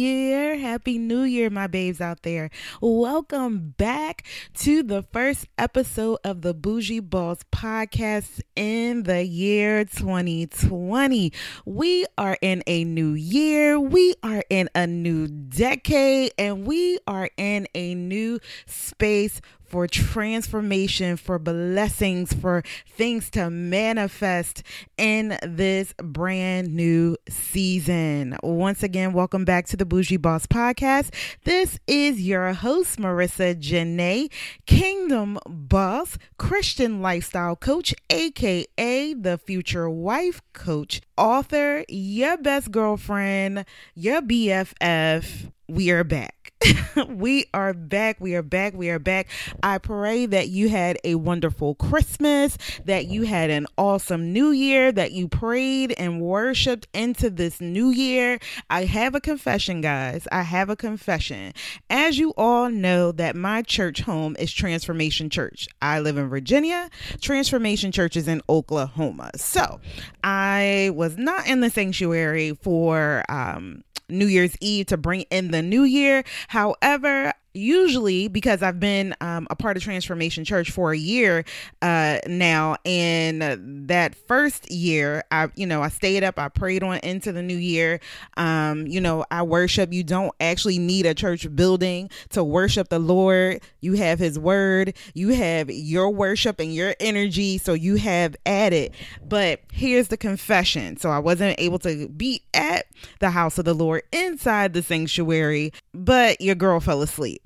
Year. 0.00 0.56
Happy 0.56 0.96
new 0.96 1.22
year, 1.22 1.50
my 1.50 1.66
babes 1.66 2.00
out 2.00 2.22
there. 2.22 2.48
Welcome 2.80 3.74
back 3.76 4.24
to 4.54 4.82
the 4.82 5.02
first 5.02 5.46
episode 5.58 6.18
of 6.24 6.40
the 6.40 6.54
Bougie 6.54 7.00
Boss 7.00 7.40
podcast 7.52 8.40
in 8.56 9.02
the 9.02 9.22
year 9.24 9.84
2020. 9.84 11.32
We 11.66 12.06
are 12.16 12.38
in 12.40 12.62
a 12.66 12.84
new 12.84 13.12
year, 13.12 13.78
we 13.78 14.14
are 14.22 14.42
in 14.48 14.70
a 14.74 14.86
new 14.86 15.28
decade, 15.28 16.32
and 16.38 16.66
we 16.66 16.98
are 17.06 17.28
in 17.36 17.68
a 17.74 17.94
new 17.94 18.40
space 18.66 19.42
for 19.70 19.86
transformation, 19.86 21.16
for 21.16 21.38
blessings, 21.38 22.32
for 22.34 22.62
things 22.88 23.30
to 23.30 23.48
manifest 23.48 24.64
in 24.98 25.38
this 25.44 25.94
brand 26.02 26.74
new 26.74 27.16
season. 27.28 28.36
Once 28.42 28.82
again, 28.82 29.12
welcome 29.12 29.44
back 29.44 29.66
to 29.66 29.76
the 29.76 29.86
Bougie 29.86 30.16
Boss 30.16 30.46
Podcast. 30.46 31.14
This 31.44 31.78
is 31.86 32.20
your 32.20 32.52
host, 32.52 32.98
Marica 32.98 33.54
Janae, 33.54 34.30
Kingdom 34.66 35.38
Boss, 35.46 36.18
Christian 36.36 37.00
lifestyle 37.00 37.54
coach, 37.54 37.94
aka 38.10 39.14
the 39.14 39.38
future 39.38 39.88
wife 39.88 40.42
coach, 40.52 41.00
author, 41.16 41.84
your 41.88 42.36
best 42.36 42.72
girlfriend, 42.72 43.64
your 43.94 44.20
BFF. 44.20 45.52
We 45.68 45.92
are 45.92 46.02
back. 46.02 46.39
we 47.08 47.46
are 47.54 47.72
back. 47.72 48.20
We 48.20 48.34
are 48.34 48.42
back. 48.42 48.74
We 48.74 48.90
are 48.90 48.98
back. 48.98 49.28
I 49.62 49.78
pray 49.78 50.26
that 50.26 50.48
you 50.48 50.68
had 50.68 50.98
a 51.04 51.14
wonderful 51.14 51.74
Christmas, 51.74 52.58
that 52.84 53.06
you 53.06 53.22
had 53.22 53.50
an 53.50 53.66
awesome 53.78 54.32
new 54.32 54.50
year, 54.50 54.92
that 54.92 55.12
you 55.12 55.28
prayed 55.28 55.94
and 55.96 56.20
worshiped 56.20 56.88
into 56.92 57.30
this 57.30 57.60
new 57.60 57.88
year. 57.88 58.38
I 58.68 58.84
have 58.84 59.14
a 59.14 59.20
confession, 59.20 59.80
guys. 59.80 60.26
I 60.30 60.42
have 60.42 60.68
a 60.68 60.76
confession. 60.76 61.52
As 61.88 62.18
you 62.18 62.34
all 62.36 62.68
know, 62.68 63.12
that 63.12 63.36
my 63.36 63.62
church 63.62 64.02
home 64.02 64.36
is 64.38 64.52
Transformation 64.52 65.30
Church. 65.30 65.68
I 65.80 66.00
live 66.00 66.18
in 66.18 66.28
Virginia. 66.28 66.90
Transformation 67.20 67.92
Church 67.92 68.16
is 68.16 68.28
in 68.28 68.42
Oklahoma. 68.48 69.30
So 69.36 69.80
I 70.22 70.90
was 70.94 71.16
not 71.16 71.46
in 71.46 71.60
the 71.60 71.70
sanctuary 71.70 72.54
for 72.54 73.24
um 73.28 73.82
New 74.10 74.26
Year's 74.26 74.56
Eve 74.60 74.86
to 74.86 74.96
bring 74.96 75.22
in 75.30 75.50
the 75.50 75.62
new 75.62 75.84
year. 75.84 76.24
However, 76.48 77.32
usually 77.54 78.28
because 78.28 78.62
I've 78.62 78.80
been 78.80 79.14
um, 79.20 79.46
a 79.50 79.56
part 79.56 79.76
of 79.76 79.82
Transformation 79.82 80.44
Church 80.44 80.70
for 80.70 80.92
a 80.92 80.96
year 80.96 81.44
uh, 81.82 82.18
now, 82.26 82.76
and 82.84 83.88
that 83.88 84.14
first 84.14 84.70
year, 84.70 85.24
I 85.30 85.48
you 85.56 85.66
know 85.66 85.82
I 85.82 85.88
stayed 85.88 86.24
up, 86.24 86.38
I 86.38 86.48
prayed 86.48 86.82
on 86.82 86.98
into 86.98 87.32
the 87.32 87.42
new 87.42 87.56
year. 87.56 88.00
Um, 88.36 88.86
you 88.86 89.00
know, 89.00 89.24
I 89.30 89.42
worship. 89.42 89.92
You 89.92 90.04
don't 90.04 90.34
actually 90.40 90.78
need 90.78 91.06
a 91.06 91.14
church 91.14 91.46
building 91.54 92.10
to 92.30 92.44
worship 92.44 92.88
the 92.88 92.98
Lord. 92.98 93.60
You 93.80 93.94
have 93.94 94.18
His 94.18 94.38
Word, 94.38 94.94
you 95.14 95.30
have 95.30 95.70
your 95.70 96.10
worship 96.10 96.60
and 96.60 96.74
your 96.74 96.94
energy, 97.00 97.58
so 97.58 97.74
you 97.74 97.96
have 97.96 98.36
added. 98.46 98.94
But 99.26 99.60
here's 99.72 100.08
the 100.08 100.16
confession: 100.16 100.96
so 100.96 101.10
I 101.10 101.18
wasn't 101.18 101.58
able 101.58 101.78
to 101.80 102.08
be 102.08 102.42
at 102.54 102.86
the 103.18 103.30
house 103.30 103.58
of 103.58 103.64
the 103.64 103.74
Lord 103.74 104.02
inside 104.12 104.72
the 104.72 104.82
sanctuary, 104.82 105.72
but 105.92 106.40
your 106.40 106.54
girl 106.54 106.80
fell 106.80 107.02
asleep. 107.02 107.40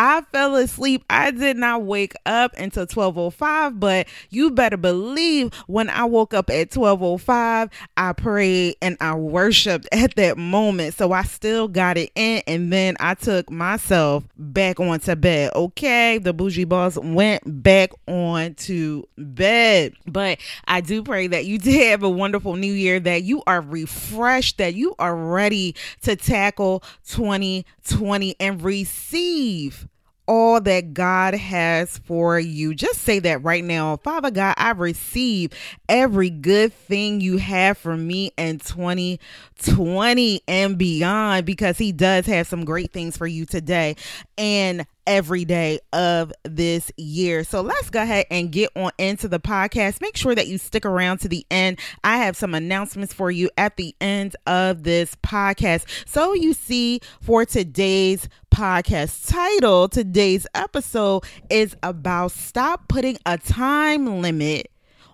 I 0.00 0.20
fell 0.30 0.54
asleep. 0.54 1.04
I 1.10 1.32
did 1.32 1.56
not 1.56 1.82
wake 1.82 2.14
up 2.24 2.52
until 2.56 2.86
12:05, 2.86 3.80
but 3.80 4.06
you 4.30 4.52
better 4.52 4.76
believe 4.76 5.52
when 5.66 5.90
I 5.90 6.04
woke 6.04 6.32
up 6.32 6.50
at 6.50 6.70
12:05, 6.70 7.68
I 7.96 8.12
prayed 8.12 8.76
and 8.80 8.96
I 9.00 9.16
worshiped 9.16 9.88
at 9.90 10.14
that 10.14 10.38
moment. 10.38 10.94
So 10.94 11.10
I 11.10 11.24
still 11.24 11.66
got 11.66 11.98
it 11.98 12.12
in 12.14 12.42
and 12.46 12.72
then 12.72 12.94
I 13.00 13.14
took 13.14 13.50
myself 13.50 14.22
back 14.36 14.78
onto 14.78 15.16
bed. 15.16 15.50
Okay, 15.56 16.18
the 16.18 16.32
bougie 16.32 16.62
boss 16.62 16.96
went 16.96 17.42
back 17.64 17.90
on 18.06 18.54
to 18.54 19.04
bed. 19.18 19.94
But 20.06 20.38
I 20.68 20.80
do 20.80 21.02
pray 21.02 21.26
that 21.26 21.46
you 21.46 21.58
did 21.68 21.88
have 21.90 22.04
a 22.04 22.08
wonderful 22.08 22.54
new 22.54 22.72
year 22.72 23.00
that 23.00 23.24
you 23.24 23.42
are 23.48 23.62
refreshed, 23.62 24.58
that 24.58 24.76
you 24.76 24.94
are 25.00 25.16
ready 25.16 25.74
to 26.02 26.14
tackle 26.14 26.84
2020 27.04 28.36
and 28.38 28.62
receive 28.62 29.87
all 30.28 30.60
that 30.60 30.92
God 30.92 31.34
has 31.34 31.98
for 31.98 32.38
you. 32.38 32.74
Just 32.74 33.00
say 33.00 33.18
that 33.20 33.42
right 33.42 33.64
now. 33.64 33.96
Father 33.96 34.30
God, 34.30 34.54
I 34.58 34.70
receive 34.72 35.52
every 35.88 36.30
good 36.30 36.72
thing 36.72 37.20
you 37.20 37.38
have 37.38 37.78
for 37.78 37.96
me 37.96 38.32
in 38.36 38.58
2020 38.58 40.42
and 40.46 40.78
beyond 40.78 41.46
because 41.46 41.78
He 41.78 41.90
does 41.90 42.26
have 42.26 42.46
some 42.46 42.64
great 42.64 42.92
things 42.92 43.16
for 43.16 43.26
you 43.26 43.46
today 43.46 43.96
and 44.36 44.86
every 45.08 45.46
day 45.46 45.80
of 45.94 46.30
this 46.44 46.92
year. 46.98 47.42
So 47.42 47.62
let's 47.62 47.88
go 47.88 48.02
ahead 48.02 48.26
and 48.30 48.52
get 48.52 48.70
on 48.76 48.90
into 48.98 49.26
the 49.26 49.40
podcast. 49.40 50.02
Make 50.02 50.18
sure 50.18 50.34
that 50.34 50.48
you 50.48 50.58
stick 50.58 50.84
around 50.84 51.18
to 51.20 51.28
the 51.28 51.46
end. 51.50 51.80
I 52.04 52.18
have 52.18 52.36
some 52.36 52.54
announcements 52.54 53.14
for 53.14 53.30
you 53.30 53.48
at 53.56 53.78
the 53.78 53.96
end 54.02 54.36
of 54.46 54.82
this 54.82 55.16
podcast. 55.16 55.86
So 56.06 56.34
you 56.34 56.52
see, 56.52 57.00
for 57.22 57.46
today's 57.46 58.28
podcast 58.58 59.30
title, 59.30 59.88
today's 59.88 60.44
episode 60.52 61.22
is 61.48 61.76
about 61.84 62.32
stop 62.32 62.88
putting 62.88 63.16
a 63.24 63.38
time 63.38 64.20
limit 64.20 64.68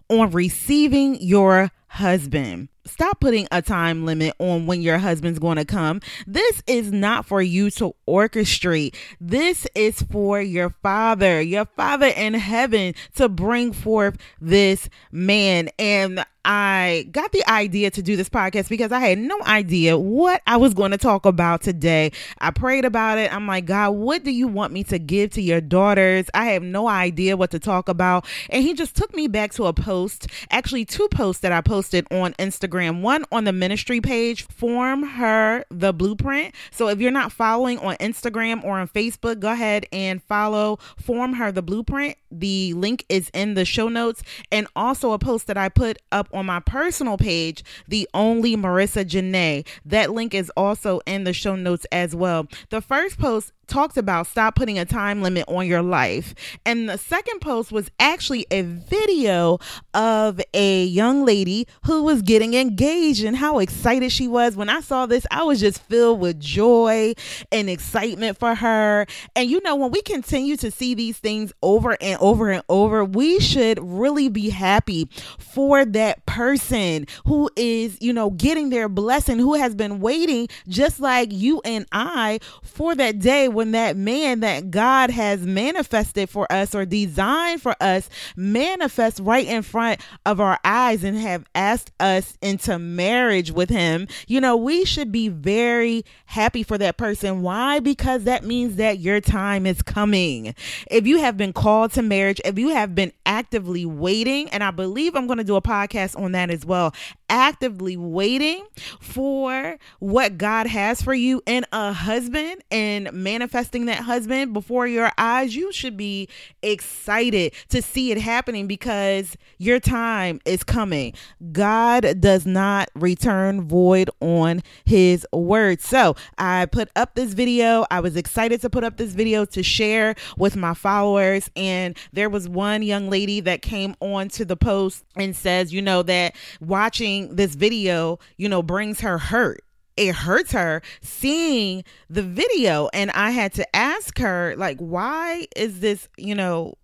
on 0.08 0.30
receiving 0.30 1.20
your 1.20 1.70
husband. 1.88 2.70
Stop 2.86 3.20
putting 3.20 3.46
a 3.52 3.60
time 3.60 4.06
limit 4.06 4.34
on 4.38 4.64
when 4.64 4.80
your 4.80 4.96
husband's 4.96 5.38
going 5.38 5.58
to 5.58 5.66
come. 5.66 6.00
This 6.26 6.62
is 6.66 6.90
not 6.90 7.26
for 7.26 7.42
you 7.42 7.70
to 7.72 7.94
orchestrate. 8.08 8.96
This 9.20 9.66
is 9.74 10.00
for 10.10 10.40
your 10.40 10.70
father, 10.82 11.42
your 11.42 11.66
father 11.76 12.06
in 12.16 12.32
heaven 12.32 12.94
to 13.16 13.28
bring 13.28 13.74
forth 13.74 14.16
this 14.40 14.88
man. 15.12 15.68
And 15.78 16.24
I 16.44 17.06
got 17.10 17.32
the 17.32 17.48
idea 17.50 17.90
to 17.90 18.02
do 18.02 18.16
this 18.16 18.28
podcast 18.28 18.68
because 18.68 18.92
I 18.92 18.98
had 18.98 19.18
no 19.18 19.40
idea 19.42 19.98
what 19.98 20.42
I 20.46 20.58
was 20.58 20.74
going 20.74 20.90
to 20.90 20.98
talk 20.98 21.24
about 21.24 21.62
today. 21.62 22.12
I 22.38 22.50
prayed 22.50 22.84
about 22.84 23.18
it. 23.18 23.32
I'm 23.34 23.46
like, 23.46 23.64
God, 23.64 23.90
what 23.90 24.24
do 24.24 24.30
you 24.30 24.46
want 24.46 24.72
me 24.72 24.84
to 24.84 24.98
give 24.98 25.30
to 25.32 25.42
your 25.42 25.60
daughters? 25.62 26.26
I 26.34 26.46
have 26.46 26.62
no 26.62 26.86
idea 26.86 27.36
what 27.36 27.50
to 27.52 27.58
talk 27.58 27.88
about. 27.88 28.26
And 28.50 28.62
he 28.62 28.74
just 28.74 28.94
took 28.94 29.14
me 29.14 29.26
back 29.26 29.52
to 29.54 29.64
a 29.64 29.72
post, 29.72 30.26
actually, 30.50 30.84
two 30.84 31.08
posts 31.08 31.40
that 31.40 31.52
I 31.52 31.62
posted 31.62 32.06
on 32.10 32.34
Instagram. 32.34 33.00
One 33.00 33.24
on 33.32 33.44
the 33.44 33.52
ministry 33.52 34.00
page, 34.00 34.46
Form 34.48 35.02
Her 35.02 35.64
the 35.70 35.94
Blueprint. 35.94 36.54
So 36.70 36.88
if 36.88 37.00
you're 37.00 37.10
not 37.10 37.32
following 37.32 37.78
on 37.78 37.96
Instagram 37.96 38.62
or 38.64 38.78
on 38.78 38.88
Facebook, 38.88 39.40
go 39.40 39.52
ahead 39.52 39.86
and 39.92 40.22
follow 40.22 40.78
Form 40.98 41.34
Her 41.34 41.50
the 41.50 41.62
Blueprint. 41.62 42.16
The 42.30 42.74
link 42.74 43.06
is 43.08 43.30
in 43.32 43.54
the 43.54 43.64
show 43.64 43.88
notes. 43.88 44.22
And 44.52 44.66
also 44.76 45.12
a 45.12 45.18
post 45.18 45.46
that 45.46 45.56
I 45.56 45.68
put 45.68 45.98
up 46.12 46.28
on 46.34 46.46
my 46.46 46.60
personal 46.60 47.16
page, 47.16 47.64
the 47.88 48.08
only 48.14 48.56
Marica 48.56 49.04
Janae. 49.04 49.66
That 49.84 50.12
link 50.12 50.34
is 50.34 50.50
also 50.56 51.00
in 51.06 51.24
the 51.24 51.32
show 51.32 51.56
notes 51.56 51.86
as 51.92 52.14
well. 52.14 52.46
The 52.70 52.80
first 52.80 53.18
post 53.18 53.52
talked 53.66 53.96
about 53.96 54.26
stop 54.26 54.54
putting 54.56 54.78
a 54.78 54.84
time 54.84 55.22
limit 55.22 55.44
on 55.48 55.66
your 55.66 55.82
life. 55.82 56.34
And 56.64 56.88
the 56.88 56.98
second 56.98 57.40
post 57.40 57.72
was 57.72 57.90
actually 57.98 58.46
a 58.50 58.62
video 58.62 59.58
of 59.92 60.40
a 60.52 60.84
young 60.84 61.24
lady 61.24 61.66
who 61.84 62.02
was 62.02 62.22
getting 62.22 62.54
engaged 62.54 63.24
and 63.24 63.36
how 63.36 63.58
excited 63.58 64.12
she 64.12 64.28
was. 64.28 64.56
When 64.56 64.68
I 64.68 64.80
saw 64.80 65.06
this, 65.06 65.26
I 65.30 65.42
was 65.42 65.60
just 65.60 65.82
filled 65.82 66.20
with 66.20 66.40
joy 66.40 67.14
and 67.52 67.68
excitement 67.68 68.38
for 68.38 68.54
her. 68.54 69.06
And 69.36 69.50
you 69.50 69.60
know, 69.62 69.76
when 69.76 69.90
we 69.90 70.02
continue 70.02 70.56
to 70.58 70.70
see 70.70 70.94
these 70.94 71.18
things 71.18 71.52
over 71.62 71.96
and 72.00 72.18
over 72.20 72.50
and 72.50 72.62
over, 72.68 73.04
we 73.04 73.40
should 73.40 73.78
really 73.82 74.28
be 74.28 74.50
happy 74.50 75.08
for 75.38 75.84
that 75.84 76.24
person 76.26 77.06
who 77.26 77.50
is, 77.56 77.98
you 78.00 78.12
know, 78.12 78.30
getting 78.30 78.70
their 78.70 78.88
blessing, 78.88 79.38
who 79.38 79.54
has 79.54 79.74
been 79.74 80.00
waiting 80.00 80.48
just 80.68 81.00
like 81.00 81.32
you 81.32 81.60
and 81.64 81.86
I 81.92 82.40
for 82.62 82.94
that 82.94 83.18
day 83.18 83.48
when 83.54 83.72
that 83.72 83.96
man 83.96 84.40
that 84.40 84.70
God 84.70 85.10
has 85.10 85.40
manifested 85.40 86.28
for 86.28 86.50
us 86.52 86.74
or 86.74 86.84
designed 86.84 87.62
for 87.62 87.74
us 87.80 88.10
manifests 88.36 89.20
right 89.20 89.46
in 89.46 89.62
front 89.62 90.00
of 90.26 90.40
our 90.40 90.58
eyes 90.64 91.04
and 91.04 91.16
have 91.16 91.44
asked 91.54 91.92
us 92.00 92.36
into 92.42 92.78
marriage 92.78 93.50
with 93.52 93.70
him, 93.70 94.06
you 94.26 94.40
know, 94.40 94.56
we 94.56 94.84
should 94.84 95.10
be 95.12 95.28
very 95.28 96.04
happy 96.26 96.62
for 96.62 96.76
that 96.78 96.96
person. 96.96 97.42
Why? 97.42 97.80
Because 97.80 98.24
that 98.24 98.44
means 98.44 98.76
that 98.76 98.98
your 98.98 99.20
time 99.20 99.66
is 99.66 99.82
coming. 99.82 100.54
If 100.90 101.06
you 101.06 101.18
have 101.18 101.36
been 101.36 101.52
called 101.52 101.92
to 101.92 102.02
marriage, 102.02 102.40
if 102.44 102.58
you 102.58 102.70
have 102.70 102.94
been 102.94 103.12
actively 103.24 103.86
waiting, 103.86 104.48
and 104.50 104.62
I 104.62 104.70
believe 104.70 105.14
I'm 105.14 105.26
going 105.26 105.38
to 105.38 105.44
do 105.44 105.56
a 105.56 105.62
podcast 105.62 106.18
on 106.18 106.32
that 106.32 106.50
as 106.50 106.64
well, 106.64 106.94
actively 107.28 107.96
waiting 107.96 108.64
for 109.00 109.78
what 109.98 110.38
God 110.38 110.66
has 110.66 111.02
for 111.02 111.14
you 111.14 111.42
in 111.46 111.64
a 111.72 111.92
husband 111.92 112.62
and 112.70 113.12
manifesting 113.44 113.84
that 113.84 113.98
husband 113.98 114.54
before 114.54 114.86
your 114.86 115.12
eyes, 115.18 115.54
you 115.54 115.70
should 115.70 115.98
be 115.98 116.26
excited 116.62 117.52
to 117.68 117.82
see 117.82 118.10
it 118.10 118.16
happening 118.16 118.66
because 118.66 119.36
your 119.58 119.78
time 119.78 120.40
is 120.46 120.64
coming. 120.64 121.12
God 121.52 122.20
does 122.20 122.46
not 122.46 122.88
return 122.94 123.68
void 123.68 124.08
on 124.20 124.62
his 124.86 125.26
word. 125.30 125.82
So 125.82 126.16
I 126.38 126.64
put 126.64 126.88
up 126.96 127.16
this 127.16 127.34
video. 127.34 127.84
I 127.90 128.00
was 128.00 128.16
excited 128.16 128.62
to 128.62 128.70
put 128.70 128.82
up 128.82 128.96
this 128.96 129.12
video 129.12 129.44
to 129.44 129.62
share 129.62 130.14
with 130.38 130.56
my 130.56 130.72
followers. 130.72 131.50
And 131.54 131.98
there 132.14 132.30
was 132.30 132.48
one 132.48 132.82
young 132.82 133.10
lady 133.10 133.40
that 133.40 133.60
came 133.60 133.94
on 134.00 134.30
to 134.30 134.46
the 134.46 134.56
post 134.56 135.04
and 135.16 135.36
says, 135.36 135.70
you 135.70 135.82
know, 135.82 136.02
that 136.04 136.34
watching 136.62 137.36
this 137.36 137.54
video, 137.54 138.18
you 138.38 138.48
know, 138.48 138.62
brings 138.62 139.00
her 139.00 139.18
hurt 139.18 139.63
it 139.96 140.14
hurts 140.14 140.52
her 140.52 140.82
seeing 141.00 141.84
the 142.08 142.22
video. 142.22 142.88
And 142.92 143.10
i 143.12 143.30
had 143.30 143.52
to 143.54 143.76
ask 143.76 144.18
her 144.18 144.54
like 144.56 144.78
why 144.78 145.46
is 145.56 145.80
this 145.80 146.08
you 146.16 146.34
know 146.34 146.74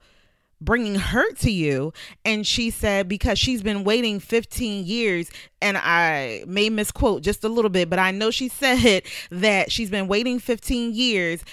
bringing 0.61 0.97
hurt 0.97 1.39
to 1.39 1.51
you? 1.51 1.93
And 2.25 2.47
she 2.47 2.71
said 2.71 3.09
because 3.09 3.39
she's 3.39 3.63
been 3.63 3.83
waiting 3.83 4.21
15 4.21 4.85
years. 4.85 5.31
And 5.63 5.77
i 5.79 6.45
may 6.47 6.71
misquote 6.71 7.23
just 7.23 7.45
a 7.45 7.49
little 7.49 7.71
bit 7.71 7.91
but 7.91 7.99
i 7.99 8.11
know 8.11 8.31
she 8.31 8.49
said 8.49 9.03
that 9.31 9.73
she's 9.73 9.91
been 9.91 10.09
waiting 10.09 10.39
15 10.39 10.95
years 10.95 11.45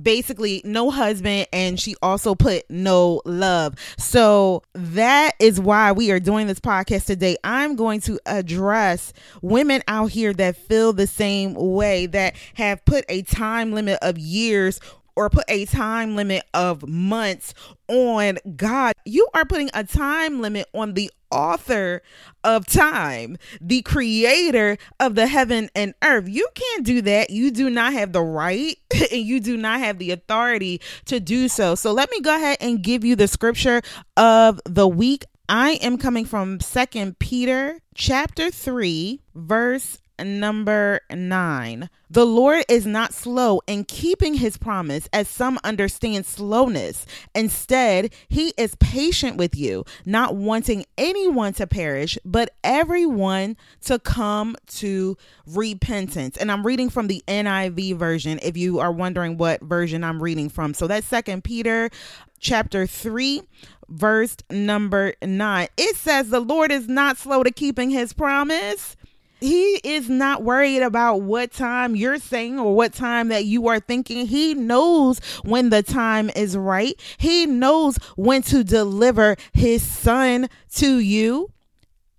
basically 0.00 0.62
no 0.64 0.90
husband 0.90 1.46
and 1.52 1.80
she 1.80 1.96
also 2.02 2.34
put 2.34 2.64
no 2.70 3.22
love. 3.24 3.74
So 3.98 4.62
that 4.74 5.32
is 5.38 5.60
why 5.60 5.92
we 5.92 6.10
are 6.10 6.20
doing 6.20 6.46
this 6.46 6.60
podcast 6.60 7.06
today. 7.06 7.36
I'm 7.44 7.76
going 7.76 8.00
to 8.02 8.18
address 8.26 9.12
women 9.42 9.82
out 9.88 10.10
here 10.10 10.32
that 10.34 10.56
feel 10.56 10.92
the 10.92 11.06
same 11.06 11.54
way 11.54 12.06
that 12.06 12.36
have 12.54 12.84
put 12.84 13.04
a 13.08 13.22
time 13.22 13.72
limit 13.72 13.98
of 14.02 14.18
years 14.18 14.80
or 15.16 15.30
put 15.30 15.44
a 15.48 15.64
time 15.64 16.14
limit 16.14 16.44
of 16.54 16.86
months 16.86 17.54
on 17.88 18.38
God. 18.54 18.94
You 19.04 19.26
are 19.34 19.44
putting 19.44 19.70
a 19.74 19.82
time 19.82 20.40
limit 20.40 20.66
on 20.74 20.94
the 20.94 21.10
author 21.30 22.02
of 22.44 22.66
time, 22.66 23.36
the 23.60 23.82
creator 23.82 24.76
of 25.00 25.14
the 25.14 25.26
heaven 25.26 25.68
and 25.74 25.94
earth. 26.04 26.28
You 26.28 26.46
can't 26.54 26.84
do 26.84 27.02
that. 27.02 27.30
You 27.30 27.50
do 27.50 27.68
not 27.68 27.92
have 27.94 28.12
the 28.12 28.22
right 28.22 28.78
and 29.10 29.20
you 29.22 29.40
do 29.40 29.56
not 29.56 29.80
have 29.80 29.98
the 29.98 30.12
authority 30.12 30.80
to 31.06 31.18
do 31.18 31.48
so. 31.48 31.74
So 31.74 31.92
let 31.92 32.10
me 32.10 32.20
go 32.20 32.34
ahead 32.36 32.58
and 32.60 32.82
give 32.82 33.04
you 33.04 33.16
the 33.16 33.28
scripture 33.28 33.82
of 34.16 34.60
the 34.64 34.86
week. 34.86 35.24
I 35.48 35.72
am 35.82 35.96
coming 35.96 36.24
from 36.24 36.60
Second 36.60 37.18
Peter 37.18 37.80
chapter 37.94 38.50
3 38.50 39.20
verse 39.34 39.98
number 40.22 41.00
nine. 41.10 41.90
The 42.08 42.24
Lord 42.24 42.64
is 42.68 42.86
not 42.86 43.12
slow 43.12 43.60
in 43.66 43.84
keeping 43.84 44.34
his 44.34 44.56
promise, 44.56 45.08
as 45.12 45.28
some 45.28 45.58
understand 45.64 46.24
slowness. 46.24 47.04
Instead, 47.34 48.14
he 48.28 48.54
is 48.56 48.76
patient 48.76 49.36
with 49.36 49.56
you, 49.56 49.84
not 50.04 50.36
wanting 50.36 50.84
anyone 50.96 51.52
to 51.54 51.66
perish, 51.66 52.16
but 52.24 52.54
everyone 52.62 53.56
to 53.82 53.98
come 53.98 54.56
to 54.66 55.16
repentance. 55.46 56.36
And 56.36 56.52
I'm 56.52 56.64
reading 56.64 56.90
from 56.90 57.08
the 57.08 57.24
NIV 57.26 57.96
version 57.96 58.38
if 58.42 58.56
you 58.56 58.78
are 58.78 58.92
wondering 58.92 59.36
what 59.36 59.60
version 59.62 60.04
I'm 60.04 60.22
reading 60.22 60.48
from. 60.48 60.74
So 60.74 60.86
that's 60.86 61.06
Second 61.06 61.42
Peter 61.42 61.90
chapter 62.38 62.86
3 62.86 63.42
verse 63.88 64.36
number 64.50 65.14
9 65.22 65.68
it 65.76 65.96
says 65.96 66.28
the 66.28 66.40
lord 66.40 66.70
is 66.70 66.86
not 66.86 67.16
slow 67.16 67.42
to 67.42 67.50
keeping 67.50 67.88
his 67.88 68.12
promise 68.12 68.96
he 69.40 69.80
is 69.84 70.08
not 70.08 70.42
worried 70.42 70.82
about 70.82 71.22
what 71.22 71.52
time 71.52 71.94
you're 71.94 72.18
saying 72.18 72.58
or 72.58 72.74
what 72.74 72.92
time 72.92 73.28
that 73.28 73.44
you 73.44 73.68
are 73.68 73.80
thinking. 73.80 74.26
He 74.26 74.54
knows 74.54 75.18
when 75.44 75.70
the 75.70 75.82
time 75.82 76.30
is 76.34 76.56
right. 76.56 76.98
He 77.18 77.46
knows 77.46 77.96
when 78.16 78.42
to 78.42 78.64
deliver 78.64 79.36
his 79.52 79.82
son 79.82 80.48
to 80.76 80.98
you. 80.98 81.50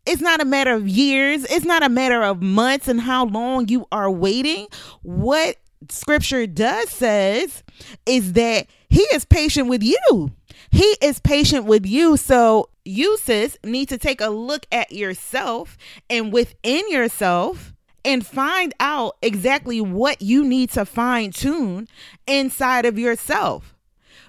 It's 0.06 0.22
not 0.22 0.42
a 0.42 0.46
matter 0.46 0.74
of 0.74 0.88
years, 0.88 1.44
it's 1.46 1.66
not 1.66 1.84
a 1.84 1.90
matter 1.90 2.24
of 2.24 2.42
months 2.42 2.88
and 2.88 3.02
how 3.02 3.26
long 3.26 3.68
you 3.68 3.86
are 3.92 4.10
waiting. 4.10 4.68
What 5.02 5.58
scripture 5.90 6.48
does 6.48 6.90
says 6.90 7.64
is 8.06 8.34
that 8.34 8.68
he 8.90 9.02
is 9.14 9.26
patient 9.26 9.68
with 9.68 9.84
you. 9.84 10.32
He 10.72 10.98
is 11.02 11.20
patient 11.20 11.66
with 11.66 11.86
you. 11.86 12.18
So 12.18 12.70
you, 12.86 13.18
sis, 13.18 13.58
need 13.64 13.90
to 13.90 13.98
take 13.98 14.22
a 14.22 14.30
look 14.30 14.66
at 14.72 14.92
yourself 14.92 15.78
and 16.10 16.32
within 16.32 16.90
yourself 16.90 17.74
and 18.06 18.26
find 18.26 18.74
out 18.80 19.18
exactly 19.22 19.82
what 19.82 20.22
you 20.22 20.44
need 20.46 20.70
to 20.72 20.86
fine 20.86 21.32
tune 21.32 21.88
inside 22.26 22.86
of 22.86 22.98
yourself. 22.98 23.76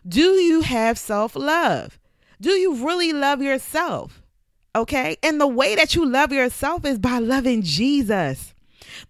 Do 0.07 0.33
you 0.33 0.63
have 0.63 0.99
self 0.99 1.37
love? 1.37 1.99
Do 2.41 2.51
you 2.51 2.75
really 2.85 3.13
love 3.13 3.43
yourself? 3.43 4.23
Okay. 4.75 5.17
And 5.23 5.41
the 5.41 5.47
way 5.47 5.75
that 5.75 5.95
you 5.95 6.05
love 6.05 6.33
yourself 6.33 6.85
is 6.85 6.99
by 6.99 7.19
loving 7.19 7.63
Jesus. 7.63 8.55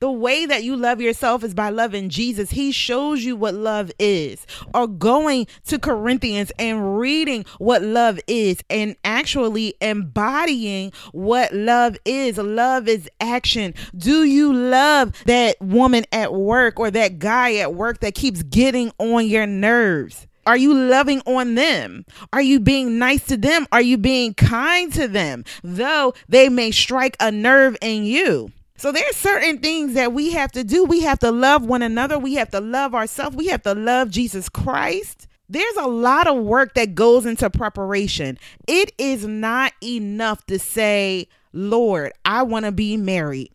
The 0.00 0.10
way 0.10 0.46
that 0.46 0.64
you 0.64 0.76
love 0.76 1.00
yourself 1.00 1.44
is 1.44 1.54
by 1.54 1.70
loving 1.70 2.08
Jesus. 2.08 2.50
He 2.50 2.72
shows 2.72 3.24
you 3.24 3.36
what 3.36 3.54
love 3.54 3.90
is, 3.98 4.46
or 4.74 4.86
going 4.86 5.46
to 5.66 5.78
Corinthians 5.78 6.52
and 6.58 6.98
reading 6.98 7.44
what 7.58 7.82
love 7.82 8.20
is 8.26 8.58
and 8.70 8.96
actually 9.04 9.74
embodying 9.80 10.92
what 11.12 11.52
love 11.52 11.96
is. 12.04 12.38
Love 12.38 12.88
is 12.88 13.08
action. 13.20 13.74
Do 13.96 14.24
you 14.24 14.52
love 14.52 15.12
that 15.26 15.60
woman 15.60 16.04
at 16.12 16.32
work 16.32 16.78
or 16.78 16.90
that 16.90 17.18
guy 17.18 17.56
at 17.56 17.74
work 17.74 18.00
that 18.00 18.14
keeps 18.14 18.42
getting 18.42 18.92
on 18.98 19.26
your 19.26 19.46
nerves? 19.46 20.26
Are 20.46 20.56
you 20.56 20.72
loving 20.72 21.20
on 21.26 21.56
them? 21.56 22.06
Are 22.32 22.40
you 22.40 22.58
being 22.58 22.98
nice 22.98 23.26
to 23.26 23.36
them? 23.36 23.66
Are 23.70 23.82
you 23.82 23.98
being 23.98 24.32
kind 24.32 24.90
to 24.94 25.06
them? 25.06 25.44
Though 25.62 26.14
they 26.26 26.48
may 26.48 26.70
strike 26.70 27.18
a 27.20 27.30
nerve 27.30 27.76
in 27.82 28.04
you. 28.04 28.50
So 28.78 28.92
there's 28.92 29.16
certain 29.16 29.58
things 29.58 29.94
that 29.94 30.12
we 30.12 30.30
have 30.32 30.52
to 30.52 30.62
do. 30.62 30.84
We 30.84 31.00
have 31.00 31.18
to 31.18 31.32
love 31.32 31.64
one 31.64 31.82
another. 31.82 32.16
We 32.16 32.34
have 32.34 32.50
to 32.50 32.60
love 32.60 32.94
ourselves. 32.94 33.34
We 33.34 33.48
have 33.48 33.62
to 33.64 33.74
love 33.74 34.08
Jesus 34.08 34.48
Christ. 34.48 35.26
There's 35.48 35.76
a 35.76 35.88
lot 35.88 36.28
of 36.28 36.44
work 36.44 36.74
that 36.74 36.94
goes 36.94 37.26
into 37.26 37.50
preparation. 37.50 38.38
It 38.68 38.92
is 38.96 39.26
not 39.26 39.72
enough 39.82 40.46
to 40.46 40.60
say, 40.60 41.26
Lord, 41.52 42.12
I 42.24 42.44
want 42.44 42.66
to 42.66 42.72
be 42.72 42.96
married. 42.96 43.50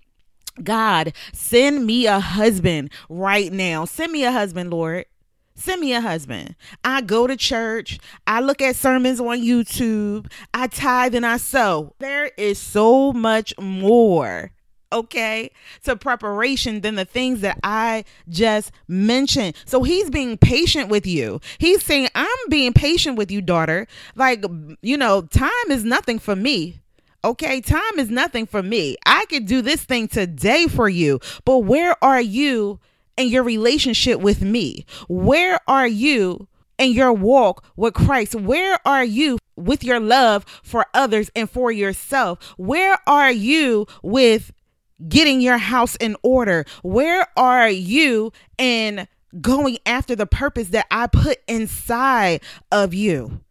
God, 0.61 1.13
send 1.31 1.85
me 1.85 2.05
a 2.05 2.19
husband 2.19 2.91
right 3.07 3.51
now. 3.51 3.85
Send 3.85 4.11
me 4.11 4.25
a 4.25 4.31
husband, 4.31 4.71
Lord. 4.71 5.05
Send 5.55 5.79
me 5.79 5.93
a 5.93 6.01
husband. 6.01 6.55
I 6.83 6.99
go 6.99 7.27
to 7.27 7.37
church. 7.37 7.97
I 8.27 8.41
look 8.41 8.61
at 8.61 8.75
sermons 8.75 9.21
on 9.21 9.39
YouTube. 9.39 10.29
I 10.53 10.67
tithe 10.67 11.15
and 11.15 11.25
I 11.25 11.37
sow. 11.37 11.95
There 11.99 12.31
is 12.37 12.59
so 12.59 13.13
much 13.13 13.53
more 13.57 14.51
okay, 14.93 15.51
to 15.83 15.95
preparation 15.95 16.81
than 16.81 16.95
the 16.95 17.05
things 17.05 17.41
that 17.41 17.59
I 17.63 18.05
just 18.29 18.71
mentioned. 18.87 19.55
So 19.65 19.83
he's 19.83 20.09
being 20.09 20.37
patient 20.37 20.89
with 20.89 21.05
you. 21.05 21.41
He's 21.57 21.83
saying, 21.83 22.09
I'm 22.15 22.27
being 22.49 22.71
patient 22.73 23.17
with 23.17 23.31
you, 23.31 23.41
daughter. 23.41 23.87
Like, 24.15 24.45
you 24.81 24.95
know, 24.95 25.23
time 25.23 25.51
is 25.69 25.83
nothing 25.83 26.19
for 26.19 26.35
me. 26.35 26.79
Okay, 27.25 27.61
time 27.61 27.99
is 27.99 28.09
nothing 28.09 28.45
for 28.45 28.61
me. 28.61 28.97
I 29.05 29.25
could 29.29 29.45
do 29.45 29.61
this 29.61 29.83
thing 29.83 30.09
today 30.09 30.67
for 30.67 30.89
you, 30.89 31.19
but 31.45 31.59
where 31.59 31.95
are 32.03 32.21
you 32.21 32.79
in 33.15 33.29
your 33.29 33.43
relationship 33.43 34.19
with 34.19 34.41
me? 34.41 34.85
Where 35.07 35.59
are 35.67 35.87
you 35.87 36.47
in 36.77 36.91
your 36.91 37.13
walk 37.13 37.63
with 37.77 37.93
Christ? 37.93 38.35
Where 38.35 38.77
are 38.85 39.05
you 39.05 39.37
with 39.55 39.83
your 39.83 39.99
love 40.01 40.45
for 40.63 40.85
others 40.93 41.31
and 41.35 41.49
for 41.49 41.71
yourself? 41.71 42.55
Where 42.57 42.97
are 43.07 43.31
you 43.31 43.87
with 44.01 44.51
getting 45.07 45.41
your 45.41 45.57
house 45.57 45.95
in 45.97 46.15
order? 46.23 46.65
Where 46.83 47.27
are 47.37 47.69
you 47.69 48.31
in 48.57 49.07
going 49.41 49.79
after 49.85 50.15
the 50.15 50.25
purpose 50.25 50.69
that 50.69 50.85
I 50.91 51.07
put 51.07 51.39
inside 51.47 52.41
of 52.71 52.93
you? 52.93 53.41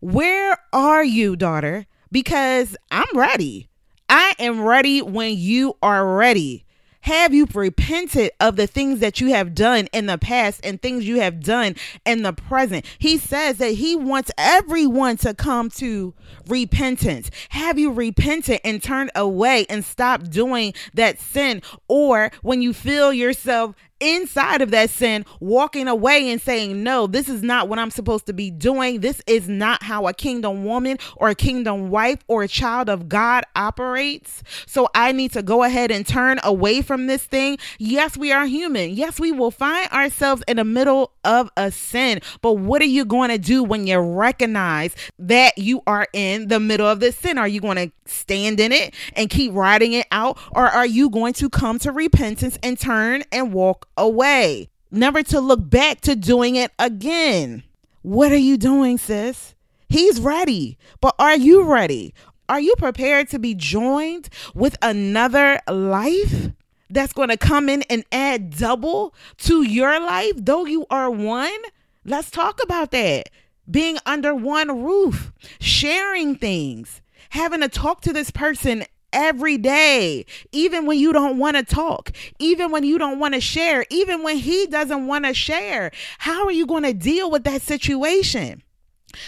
Where 0.00 0.58
are 0.72 1.04
you, 1.04 1.36
daughter? 1.36 1.86
Because 2.12 2.76
I'm 2.90 3.06
ready. 3.14 3.68
I 4.08 4.34
am 4.38 4.62
ready 4.62 5.02
when 5.02 5.36
you 5.36 5.76
are 5.82 6.16
ready. 6.16 6.65
Have 7.06 7.32
you 7.32 7.46
repented 7.54 8.32
of 8.40 8.56
the 8.56 8.66
things 8.66 8.98
that 8.98 9.20
you 9.20 9.28
have 9.28 9.54
done 9.54 9.86
in 9.92 10.06
the 10.06 10.18
past 10.18 10.60
and 10.64 10.82
things 10.82 11.06
you 11.06 11.20
have 11.20 11.40
done 11.40 11.76
in 12.04 12.22
the 12.22 12.32
present? 12.32 12.84
He 12.98 13.16
says 13.16 13.58
that 13.58 13.74
he 13.74 13.94
wants 13.94 14.32
everyone 14.36 15.16
to 15.18 15.32
come 15.32 15.70
to 15.76 16.14
repentance. 16.48 17.30
Have 17.50 17.78
you 17.78 17.92
repented 17.92 18.58
and 18.64 18.82
turned 18.82 19.12
away 19.14 19.66
and 19.68 19.84
stopped 19.84 20.32
doing 20.32 20.74
that 20.94 21.20
sin? 21.20 21.62
Or 21.86 22.32
when 22.42 22.60
you 22.60 22.72
feel 22.72 23.12
yourself 23.12 23.76
inside 24.00 24.62
of 24.62 24.70
that 24.70 24.90
sin, 24.90 25.24
walking 25.40 25.88
away 25.88 26.30
and 26.30 26.40
saying, 26.40 26.82
No, 26.82 27.06
this 27.06 27.28
is 27.28 27.42
not 27.42 27.68
what 27.68 27.78
I'm 27.78 27.90
supposed 27.90 28.26
to 28.26 28.32
be 28.32 28.50
doing. 28.50 29.00
This 29.00 29.22
is 29.26 29.48
not 29.48 29.82
how 29.82 30.06
a 30.06 30.14
kingdom 30.14 30.64
woman 30.64 30.98
or 31.16 31.28
a 31.28 31.34
kingdom 31.34 31.90
wife 31.90 32.18
or 32.28 32.42
a 32.42 32.48
child 32.48 32.88
of 32.88 33.08
God 33.08 33.44
operates. 33.54 34.42
So 34.66 34.88
I 34.94 35.12
need 35.12 35.32
to 35.32 35.42
go 35.42 35.62
ahead 35.62 35.90
and 35.90 36.06
turn 36.06 36.40
away 36.44 36.82
from 36.82 37.06
this 37.06 37.24
thing. 37.24 37.58
Yes, 37.78 38.16
we 38.16 38.32
are 38.32 38.46
human. 38.46 38.90
Yes, 38.90 39.18
we 39.18 39.32
will 39.32 39.50
find 39.50 39.90
ourselves 39.90 40.42
in 40.46 40.56
the 40.56 40.64
middle 40.64 41.12
of 41.24 41.50
a 41.56 41.70
sin. 41.70 42.20
But 42.42 42.54
what 42.54 42.82
are 42.82 42.86
you 42.86 43.04
going 43.04 43.30
to 43.30 43.38
do 43.38 43.62
when 43.62 43.86
you 43.86 43.98
recognize 43.98 44.94
that 45.18 45.58
you 45.58 45.82
are 45.86 46.06
in 46.12 46.48
the 46.48 46.60
middle 46.60 46.86
of 46.86 47.00
this 47.00 47.16
sin? 47.16 47.38
Are 47.38 47.48
you 47.48 47.60
going 47.60 47.76
to 47.76 47.92
stand 48.04 48.60
in 48.60 48.72
it 48.72 48.94
and 49.14 49.30
keep 49.30 49.52
riding 49.52 49.92
it 49.92 50.06
out? 50.10 50.38
Or 50.52 50.66
are 50.66 50.86
you 50.86 51.10
going 51.10 51.32
to 51.34 51.50
come 51.50 51.78
to 51.80 51.92
repentance 51.92 52.58
and 52.62 52.78
turn 52.78 53.22
and 53.32 53.52
walk 53.52 53.85
away, 53.96 54.68
never 54.90 55.22
to 55.24 55.40
look 55.40 55.68
back 55.68 56.00
to 56.02 56.16
doing 56.16 56.56
it 56.56 56.72
again. 56.78 57.62
What 58.02 58.32
are 58.32 58.36
you 58.36 58.56
doing, 58.56 58.98
sis? 58.98 59.54
He's 59.88 60.20
ready, 60.20 60.78
but 61.00 61.14
are 61.18 61.36
you 61.36 61.62
ready? 61.62 62.14
Are 62.48 62.60
you 62.60 62.74
prepared 62.76 63.28
to 63.30 63.38
be 63.38 63.54
joined 63.54 64.28
with 64.54 64.76
another 64.80 65.60
life 65.68 66.50
that's 66.88 67.12
going 67.12 67.30
to 67.30 67.36
come 67.36 67.68
in 67.68 67.82
and 67.90 68.04
add 68.12 68.56
double 68.56 69.14
to 69.38 69.62
your 69.62 69.98
life, 70.00 70.34
though 70.36 70.64
you 70.64 70.86
are 70.90 71.10
one? 71.10 71.58
Let's 72.04 72.30
talk 72.30 72.62
about 72.62 72.92
that. 72.92 73.30
Being 73.68 73.98
under 74.06 74.32
one 74.32 74.84
roof, 74.84 75.32
sharing 75.58 76.36
things, 76.36 77.00
having 77.30 77.60
to 77.62 77.68
talk 77.68 78.00
to 78.02 78.12
this 78.12 78.30
person 78.30 78.84
every 79.16 79.56
day, 79.56 80.26
even 80.52 80.86
when 80.86 80.98
you 80.98 81.12
don't 81.12 81.38
want 81.38 81.56
to 81.56 81.64
talk, 81.64 82.12
even 82.38 82.70
when 82.70 82.84
you 82.84 82.98
don't 82.98 83.18
want 83.18 83.34
to 83.34 83.40
share, 83.40 83.86
even 83.90 84.22
when 84.22 84.36
he 84.36 84.66
doesn't 84.66 85.06
want 85.06 85.24
to 85.24 85.34
share. 85.34 85.90
How 86.18 86.44
are 86.44 86.52
you 86.52 86.66
going 86.66 86.84
to 86.84 86.92
deal 86.92 87.30
with 87.30 87.42
that 87.44 87.62
situation? 87.62 88.62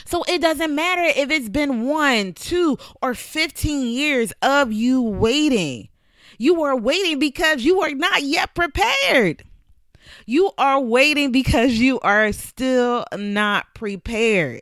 So 0.05 0.23
it 0.29 0.43
doesn't 0.43 0.75
matter 0.75 1.03
if 1.03 1.31
it's 1.31 1.49
been 1.49 1.87
one, 1.87 2.35
two, 2.35 2.77
or 3.01 3.15
15 3.15 3.87
years 3.87 4.33
of 4.43 4.71
you 4.71 5.01
waiting. 5.01 5.89
You 6.37 6.63
are 6.63 6.77
waiting 6.77 7.19
because 7.19 7.65
you 7.65 7.81
are 7.81 7.91
not 7.91 8.23
yet 8.23 8.55
prepared. 8.55 9.43
You 10.27 10.51
are 10.59 10.81
waiting 10.81 11.33
because 11.33 11.73
you 11.73 11.99
are 12.01 12.33
still 12.33 13.07
not 13.17 13.75
prepared. 13.75 14.61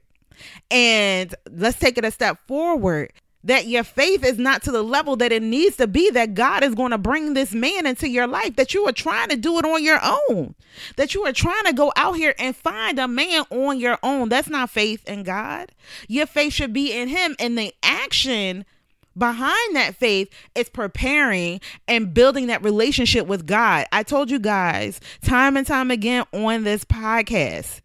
And 0.71 1.35
let's 1.51 1.79
take 1.79 1.99
it 1.99 2.05
a 2.05 2.11
step 2.13 2.39
forward 2.47 3.13
that 3.47 3.67
your 3.67 3.85
faith 3.85 4.25
is 4.25 4.39
not 4.39 4.63
to 4.63 4.73
the 4.73 4.83
level 4.83 5.17
that 5.17 5.33
it 5.33 5.43
needs 5.43 5.77
to 5.77 5.87
be, 5.87 6.11
that 6.11 6.35
God 6.35 6.65
is 6.65 6.75
going 6.75 6.91
to 6.91 6.99
bring 6.99 7.35
this 7.35 7.53
man 7.53 7.87
into 7.87 8.09
your 8.09 8.27
life, 8.27 8.57
that 8.57 8.75
you 8.75 8.87
are 8.87 8.93
trying 8.93 9.29
to 9.29 9.37
do 9.37 9.59
it 9.59 9.65
on 9.65 9.83
your 9.83 10.01
own, 10.03 10.55
that 10.97 11.15
you 11.15 11.25
are 11.25 11.33
trying 11.33 11.65
to 11.65 11.73
go 11.73 11.93
out 11.97 12.17
here 12.17 12.35
and 12.39 12.57
find 12.57 12.99
a 12.99 13.07
man 13.07 13.45
on 13.51 13.79
your 13.79 13.99
own. 14.03 14.29
That's 14.29 14.51
not 14.51 14.71
faith 14.71 15.09
in 15.09 15.23
God. 15.23 15.71
Your 16.09 16.27
faith 16.27 16.53
should 16.53 16.73
be 16.73 16.93
in 16.93 17.09
Him, 17.09 17.37
and 17.39 17.57
the 17.57 17.73
action 17.85 18.65
behind 19.17 19.77
that 19.77 19.95
faith 19.95 20.29
is 20.57 20.69
preparing 20.69 21.61
and 21.87 22.13
building 22.13 22.49
that 22.49 22.65
relationship 22.65 23.29
with 23.29 23.47
God. 23.47 23.87
I 23.93 24.03
told 24.03 24.29
you 24.29 24.41
guys 24.41 25.01
time 25.23 25.57
and 25.57 25.67
time 25.67 25.93
again 25.93 26.25
on 26.33 26.65
this 26.65 26.85
podcast. 26.85 27.81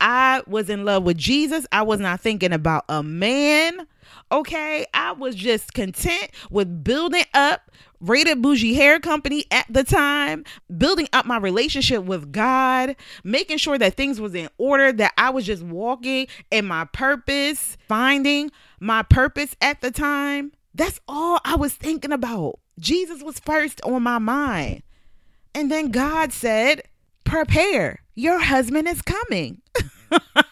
I 0.00 0.42
was 0.46 0.68
in 0.70 0.84
love 0.84 1.04
with 1.04 1.18
Jesus. 1.18 1.66
I 1.70 1.82
was 1.82 2.00
not 2.00 2.20
thinking 2.20 2.52
about 2.52 2.84
a 2.88 3.02
man. 3.02 3.86
Okay, 4.32 4.84
I 4.92 5.12
was 5.12 5.36
just 5.36 5.72
content 5.72 6.30
with 6.50 6.82
building 6.82 7.24
up 7.32 7.70
Rated 8.00 8.42
Bougie 8.42 8.74
Hair 8.74 8.98
Company 8.98 9.44
at 9.52 9.66
the 9.70 9.84
time, 9.84 10.44
building 10.76 11.08
up 11.12 11.26
my 11.26 11.38
relationship 11.38 12.02
with 12.02 12.32
God, 12.32 12.96
making 13.22 13.58
sure 13.58 13.78
that 13.78 13.94
things 13.94 14.20
was 14.20 14.34
in 14.34 14.48
order, 14.58 14.92
that 14.92 15.12
I 15.16 15.30
was 15.30 15.46
just 15.46 15.62
walking 15.62 16.26
in 16.50 16.66
my 16.66 16.86
purpose, 16.86 17.76
finding 17.88 18.50
my 18.80 19.02
purpose 19.04 19.54
at 19.60 19.80
the 19.80 19.92
time. 19.92 20.52
That's 20.74 21.00
all 21.06 21.38
I 21.44 21.54
was 21.54 21.74
thinking 21.74 22.12
about. 22.12 22.58
Jesus 22.80 23.22
was 23.22 23.38
first 23.38 23.80
on 23.82 24.02
my 24.02 24.18
mind. 24.18 24.82
And 25.54 25.70
then 25.70 25.90
God 25.90 26.32
said, 26.32 26.82
Prepare, 27.24 28.00
your 28.14 28.40
husband 28.40 28.88
is 28.88 29.02
coming. 29.02 29.62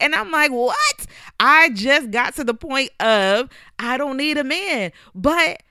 and 0.00 0.14
I'm 0.14 0.30
like, 0.30 0.50
what? 0.50 1.06
I 1.40 1.70
just 1.70 2.10
got 2.10 2.34
to 2.36 2.44
the 2.44 2.54
point 2.54 2.90
of 3.00 3.48
I 3.78 3.96
don't 3.96 4.16
need 4.16 4.38
a 4.38 4.44
man. 4.44 4.92
But 5.14 5.62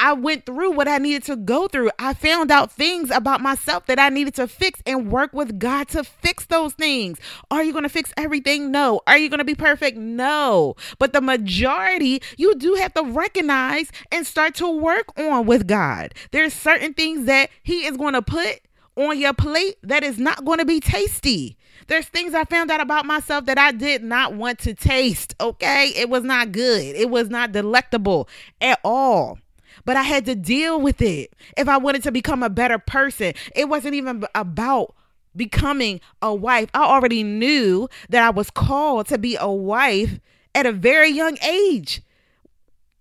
I 0.00 0.12
went 0.12 0.46
through 0.46 0.70
what 0.72 0.86
I 0.86 0.98
needed 0.98 1.24
to 1.24 1.36
go 1.36 1.66
through. 1.66 1.90
I 1.98 2.14
found 2.14 2.52
out 2.52 2.70
things 2.70 3.10
about 3.10 3.40
myself 3.40 3.86
that 3.86 3.98
I 3.98 4.10
needed 4.10 4.34
to 4.34 4.46
fix 4.46 4.80
and 4.86 5.10
work 5.10 5.32
with 5.32 5.58
God 5.58 5.88
to 5.88 6.04
fix 6.04 6.46
those 6.46 6.72
things. 6.74 7.18
Are 7.50 7.64
you 7.64 7.72
going 7.72 7.82
to 7.82 7.88
fix 7.88 8.12
everything? 8.16 8.70
No. 8.70 9.00
Are 9.08 9.18
you 9.18 9.28
going 9.28 9.38
to 9.38 9.44
be 9.44 9.56
perfect? 9.56 9.98
No. 9.98 10.76
But 11.00 11.12
the 11.12 11.20
majority, 11.20 12.22
you 12.36 12.54
do 12.54 12.74
have 12.74 12.94
to 12.94 13.02
recognize 13.02 13.90
and 14.12 14.24
start 14.24 14.54
to 14.56 14.70
work 14.70 15.06
on 15.18 15.46
with 15.46 15.66
God. 15.66 16.14
There's 16.30 16.54
certain 16.54 16.94
things 16.94 17.26
that 17.26 17.50
He 17.64 17.84
is 17.84 17.96
going 17.96 18.14
to 18.14 18.22
put 18.22 18.60
on 18.94 19.18
your 19.18 19.34
plate 19.34 19.76
that 19.82 20.04
is 20.04 20.18
not 20.18 20.44
going 20.44 20.58
to 20.58 20.64
be 20.64 20.78
tasty. 20.78 21.57
There's 21.88 22.06
things 22.06 22.34
I 22.34 22.44
found 22.44 22.70
out 22.70 22.80
about 22.80 23.06
myself 23.06 23.46
that 23.46 23.58
I 23.58 23.72
did 23.72 24.02
not 24.02 24.34
want 24.34 24.58
to 24.60 24.74
taste, 24.74 25.34
okay? 25.40 25.92
It 25.96 26.08
was 26.08 26.22
not 26.22 26.52
good. 26.52 26.94
It 26.94 27.10
was 27.10 27.30
not 27.30 27.52
delectable 27.52 28.28
at 28.60 28.78
all. 28.84 29.38
But 29.84 29.96
I 29.96 30.02
had 30.02 30.26
to 30.26 30.34
deal 30.34 30.80
with 30.80 31.00
it 31.00 31.32
if 31.56 31.68
I 31.68 31.78
wanted 31.78 32.02
to 32.02 32.12
become 32.12 32.42
a 32.42 32.50
better 32.50 32.78
person. 32.78 33.32
It 33.56 33.70
wasn't 33.70 33.94
even 33.94 34.24
about 34.34 34.94
becoming 35.34 36.00
a 36.20 36.34
wife. 36.34 36.68
I 36.74 36.84
already 36.84 37.22
knew 37.22 37.88
that 38.10 38.22
I 38.22 38.30
was 38.30 38.50
called 38.50 39.06
to 39.08 39.16
be 39.16 39.36
a 39.40 39.50
wife 39.50 40.20
at 40.54 40.66
a 40.66 40.72
very 40.72 41.08
young 41.08 41.38
age. 41.42 42.02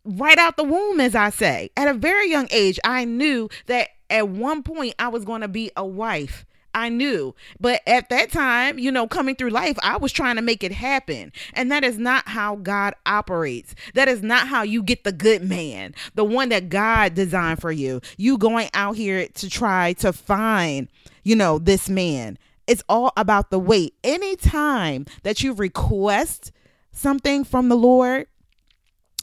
Right 0.06 0.38
out 0.38 0.56
the 0.56 0.64
womb, 0.64 1.02
as 1.02 1.14
I 1.14 1.30
say. 1.30 1.72
At 1.76 1.90
a 1.90 1.94
very 1.94 2.30
young 2.30 2.48
age, 2.52 2.80
I 2.86 3.04
knew 3.04 3.50
that 3.66 3.90
at 4.10 4.30
one 4.30 4.64
point 4.64 4.96
I 4.98 5.10
was 5.10 5.26
going 5.26 5.42
to 5.42 5.50
be 5.50 5.72
a 5.76 5.86
wife. 5.86 6.46
I 6.74 6.90
knew. 6.90 7.36
But 7.60 7.82
at 7.88 8.10
that 8.10 8.32
time, 8.32 8.80
you 8.80 8.92
know, 8.92 9.08
coming 9.08 9.36
through 9.36 9.50
life, 9.50 9.78
I 9.82 9.98
was 9.98 10.12
trying 10.12 10.36
to 10.36 10.42
make 10.42 10.64
it 10.64 10.72
happen. 10.72 11.32
And 11.54 11.72
that 11.72 11.84
is 11.84 11.98
not 11.98 12.28
how 12.28 12.58
God 12.58 12.94
operates. 13.06 13.76
That 13.94 14.08
is 14.08 14.22
not 14.22 14.48
how 14.48 14.64
you 14.64 14.84
get 14.84 15.04
the 15.04 15.12
good 15.12 15.44
man, 15.44 15.96
the 16.16 16.24
one 16.24 16.50
that 16.50 16.70
God 16.70 17.14
designed 17.14 17.62
for 17.62 17.72
you. 17.72 18.02
You 18.18 18.38
going 18.38 18.70
out 18.74 18.96
here 18.96 19.28
to 19.28 19.50
try 19.50 19.94
to 19.94 20.14
find, 20.14 20.88
you 21.24 21.36
know, 21.36 21.60
this 21.60 21.90
man. 21.90 22.38
It's 22.68 22.84
all 22.90 23.14
about 23.16 23.50
the 23.50 23.60
wait. 23.60 23.96
Anytime 24.04 25.06
that 25.24 25.42
you 25.42 25.54
request 25.54 26.52
something 26.92 27.44
from 27.44 27.70
the 27.70 27.78
Lord, 27.78 28.28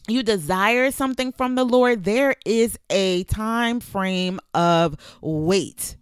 you 0.09 0.23
desire 0.23 0.91
something 0.91 1.33
from 1.33 1.55
the 1.55 1.65
Lord, 1.65 2.05
there 2.05 2.37
is 2.45 2.79
a 2.91 3.25
time 3.25 3.81
frame 3.81 4.41
of 4.53 4.97
wait. 5.23 5.97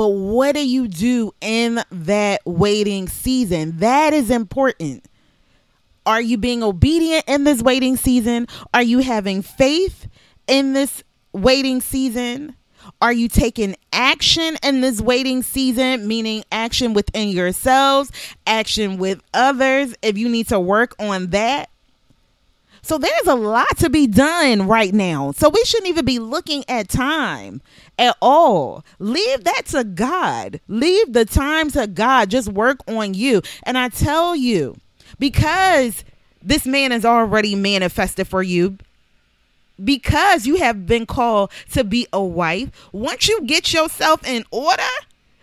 But 0.00 0.14
what 0.14 0.54
do 0.54 0.66
you 0.66 0.88
do 0.88 1.34
in 1.42 1.82
that 1.90 2.40
waiting 2.46 3.06
season? 3.06 3.80
That 3.80 4.14
is 4.14 4.30
important. 4.30 5.04
Are 6.06 6.22
you 6.22 6.38
being 6.38 6.62
obedient 6.62 7.24
in 7.28 7.44
this 7.44 7.60
waiting 7.60 7.98
season? 7.98 8.46
Are 8.72 8.82
you 8.82 9.00
having 9.00 9.42
faith 9.42 10.08
in 10.46 10.72
this 10.72 11.04
waiting 11.34 11.82
season? 11.82 12.56
Are 13.02 13.12
you 13.12 13.28
taking 13.28 13.76
action 13.92 14.56
in 14.62 14.80
this 14.80 15.02
waiting 15.02 15.42
season, 15.42 16.08
meaning 16.08 16.44
action 16.50 16.94
within 16.94 17.28
yourselves, 17.28 18.10
action 18.46 18.96
with 18.96 19.20
others? 19.34 19.94
If 20.00 20.16
you 20.16 20.30
need 20.30 20.48
to 20.48 20.58
work 20.58 20.94
on 20.98 21.26
that, 21.26 21.68
so 22.82 22.98
there's 22.98 23.26
a 23.26 23.34
lot 23.34 23.76
to 23.78 23.90
be 23.90 24.06
done 24.06 24.66
right 24.66 24.92
now. 24.92 25.32
So 25.32 25.48
we 25.48 25.64
shouldn't 25.64 25.88
even 25.88 26.04
be 26.04 26.18
looking 26.18 26.64
at 26.68 26.88
time 26.88 27.60
at 27.98 28.16
all. 28.20 28.84
Leave 28.98 29.44
that 29.44 29.66
to 29.66 29.84
God. 29.84 30.60
Leave 30.68 31.12
the 31.12 31.24
time 31.24 31.70
to 31.72 31.86
God. 31.86 32.30
Just 32.30 32.48
work 32.48 32.78
on 32.88 33.14
you. 33.14 33.42
And 33.64 33.76
I 33.76 33.88
tell 33.88 34.34
you, 34.34 34.76
because 35.18 36.04
this 36.42 36.66
man 36.66 36.92
is 36.92 37.04
already 37.04 37.54
manifested 37.54 38.26
for 38.26 38.42
you, 38.42 38.78
because 39.82 40.46
you 40.46 40.56
have 40.56 40.86
been 40.86 41.06
called 41.06 41.50
to 41.72 41.84
be 41.84 42.06
a 42.12 42.22
wife, 42.22 42.70
once 42.92 43.28
you 43.28 43.42
get 43.42 43.72
yourself 43.72 44.26
in 44.26 44.44
order, 44.50 44.82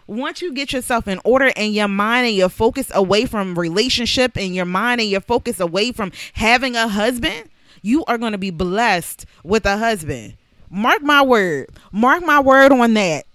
once 0.07 0.41
you 0.41 0.53
get 0.53 0.73
yourself 0.73 1.07
in 1.07 1.19
order 1.23 1.51
and 1.55 1.73
your 1.73 1.87
mind 1.87 2.27
and 2.27 2.35
your 2.35 2.49
focus 2.49 2.89
away 2.95 3.25
from 3.25 3.57
relationship 3.59 4.37
and 4.37 4.55
your 4.55 4.65
mind 4.65 5.01
and 5.01 5.09
your 5.09 5.21
focus 5.21 5.59
away 5.59 5.91
from 5.91 6.11
having 6.33 6.75
a 6.75 6.87
husband, 6.87 7.49
you 7.81 8.03
are 8.05 8.17
going 8.17 8.31
to 8.31 8.37
be 8.37 8.49
blessed 8.49 9.25
with 9.43 9.65
a 9.65 9.77
husband. 9.77 10.35
Mark 10.69 11.03
my 11.03 11.21
word. 11.21 11.69
Mark 11.91 12.25
my 12.25 12.39
word 12.39 12.71
on 12.71 12.93
that. 12.95 13.26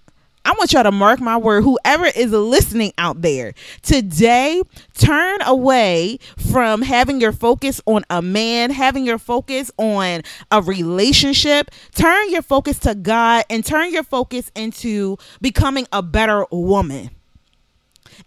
I 0.45 0.51
want 0.51 0.73
y'all 0.73 0.83
to 0.83 0.91
mark 0.91 1.21
my 1.21 1.37
word. 1.37 1.63
Whoever 1.63 2.05
is 2.05 2.31
listening 2.31 2.91
out 2.97 3.21
there 3.21 3.53
today, 3.81 4.61
turn 4.93 5.41
away 5.43 6.19
from 6.51 6.81
having 6.81 7.21
your 7.21 7.31
focus 7.31 7.79
on 7.85 8.03
a 8.09 8.21
man, 8.21 8.69
having 8.69 9.05
your 9.05 9.17
focus 9.17 9.71
on 9.77 10.21
a 10.51 10.61
relationship. 10.61 11.71
Turn 11.95 12.29
your 12.29 12.41
focus 12.41 12.79
to 12.79 12.93
God 12.93 13.45
and 13.49 13.65
turn 13.65 13.93
your 13.93 14.03
focus 14.03 14.51
into 14.55 15.17
becoming 15.41 15.87
a 15.93 16.01
better 16.01 16.45
woman 16.51 17.11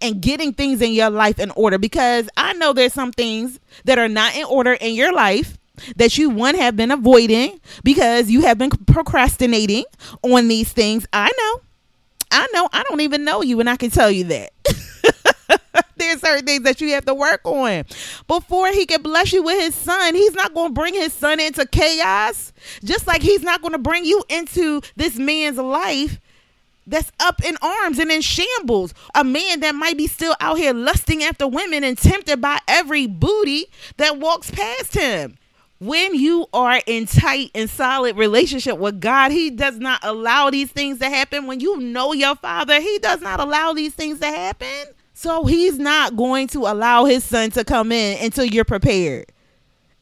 and 0.00 0.20
getting 0.20 0.52
things 0.52 0.80
in 0.80 0.92
your 0.92 1.10
life 1.10 1.38
in 1.38 1.50
order 1.52 1.78
because 1.78 2.28
I 2.36 2.54
know 2.54 2.72
there's 2.72 2.94
some 2.94 3.12
things 3.12 3.60
that 3.84 3.98
are 3.98 4.08
not 4.08 4.34
in 4.34 4.44
order 4.44 4.72
in 4.72 4.94
your 4.94 5.12
life 5.12 5.58
that 5.96 6.16
you 6.16 6.30
one 6.30 6.54
have 6.54 6.76
been 6.76 6.90
avoiding 6.90 7.60
because 7.84 8.30
you 8.30 8.42
have 8.42 8.56
been 8.56 8.70
procrastinating 8.70 9.84
on 10.22 10.48
these 10.48 10.72
things. 10.72 11.06
I 11.12 11.30
know. 11.38 11.65
I 12.30 12.46
know. 12.52 12.68
I 12.72 12.82
don't 12.84 13.00
even 13.00 13.24
know 13.24 13.42
you 13.42 13.60
and 13.60 13.68
I 13.68 13.76
can 13.76 13.90
tell 13.90 14.10
you 14.10 14.24
that. 14.24 14.52
There's 15.96 16.20
certain 16.20 16.44
things 16.44 16.64
that 16.64 16.80
you 16.80 16.90
have 16.92 17.06
to 17.06 17.14
work 17.14 17.40
on 17.44 17.84
before 18.26 18.68
he 18.68 18.86
can 18.86 19.02
bless 19.02 19.32
you 19.32 19.42
with 19.42 19.58
his 19.60 19.74
son. 19.74 20.14
He's 20.14 20.34
not 20.34 20.54
going 20.54 20.68
to 20.68 20.74
bring 20.74 20.94
his 20.94 21.12
son 21.12 21.40
into 21.40 21.66
chaos, 21.66 22.52
just 22.84 23.06
like 23.06 23.22
he's 23.22 23.42
not 23.42 23.62
going 23.62 23.72
to 23.72 23.78
bring 23.78 24.04
you 24.04 24.22
into 24.28 24.82
this 24.96 25.18
man's 25.18 25.58
life 25.58 26.20
that's 26.86 27.10
up 27.18 27.42
in 27.44 27.56
arms 27.62 27.98
and 27.98 28.10
in 28.10 28.20
shambles. 28.20 28.94
A 29.14 29.24
man 29.24 29.60
that 29.60 29.74
might 29.74 29.96
be 29.96 30.06
still 30.06 30.36
out 30.40 30.58
here 30.58 30.72
lusting 30.72 31.22
after 31.22 31.46
women 31.48 31.82
and 31.82 31.98
tempted 31.98 32.40
by 32.40 32.60
every 32.68 33.06
booty 33.06 33.66
that 33.96 34.18
walks 34.18 34.50
past 34.50 34.94
him. 34.94 35.38
When 35.78 36.14
you 36.14 36.46
are 36.54 36.80
in 36.86 37.06
tight 37.06 37.50
and 37.54 37.68
solid 37.68 38.16
relationship 38.16 38.78
with 38.78 39.00
God, 39.00 39.30
He 39.30 39.50
does 39.50 39.78
not 39.78 40.00
allow 40.02 40.50
these 40.50 40.70
things 40.70 40.98
to 41.00 41.10
happen. 41.10 41.46
When 41.46 41.60
you 41.60 41.78
know 41.78 42.12
your 42.12 42.34
Father, 42.36 42.80
He 42.80 42.98
does 42.98 43.20
not 43.20 43.40
allow 43.40 43.74
these 43.74 43.94
things 43.94 44.20
to 44.20 44.26
happen. 44.26 44.86
So 45.12 45.44
He's 45.44 45.78
not 45.78 46.16
going 46.16 46.48
to 46.48 46.60
allow 46.60 47.04
His 47.04 47.24
Son 47.24 47.50
to 47.50 47.64
come 47.64 47.92
in 47.92 48.24
until 48.24 48.44
you're 48.44 48.64
prepared. 48.64 49.26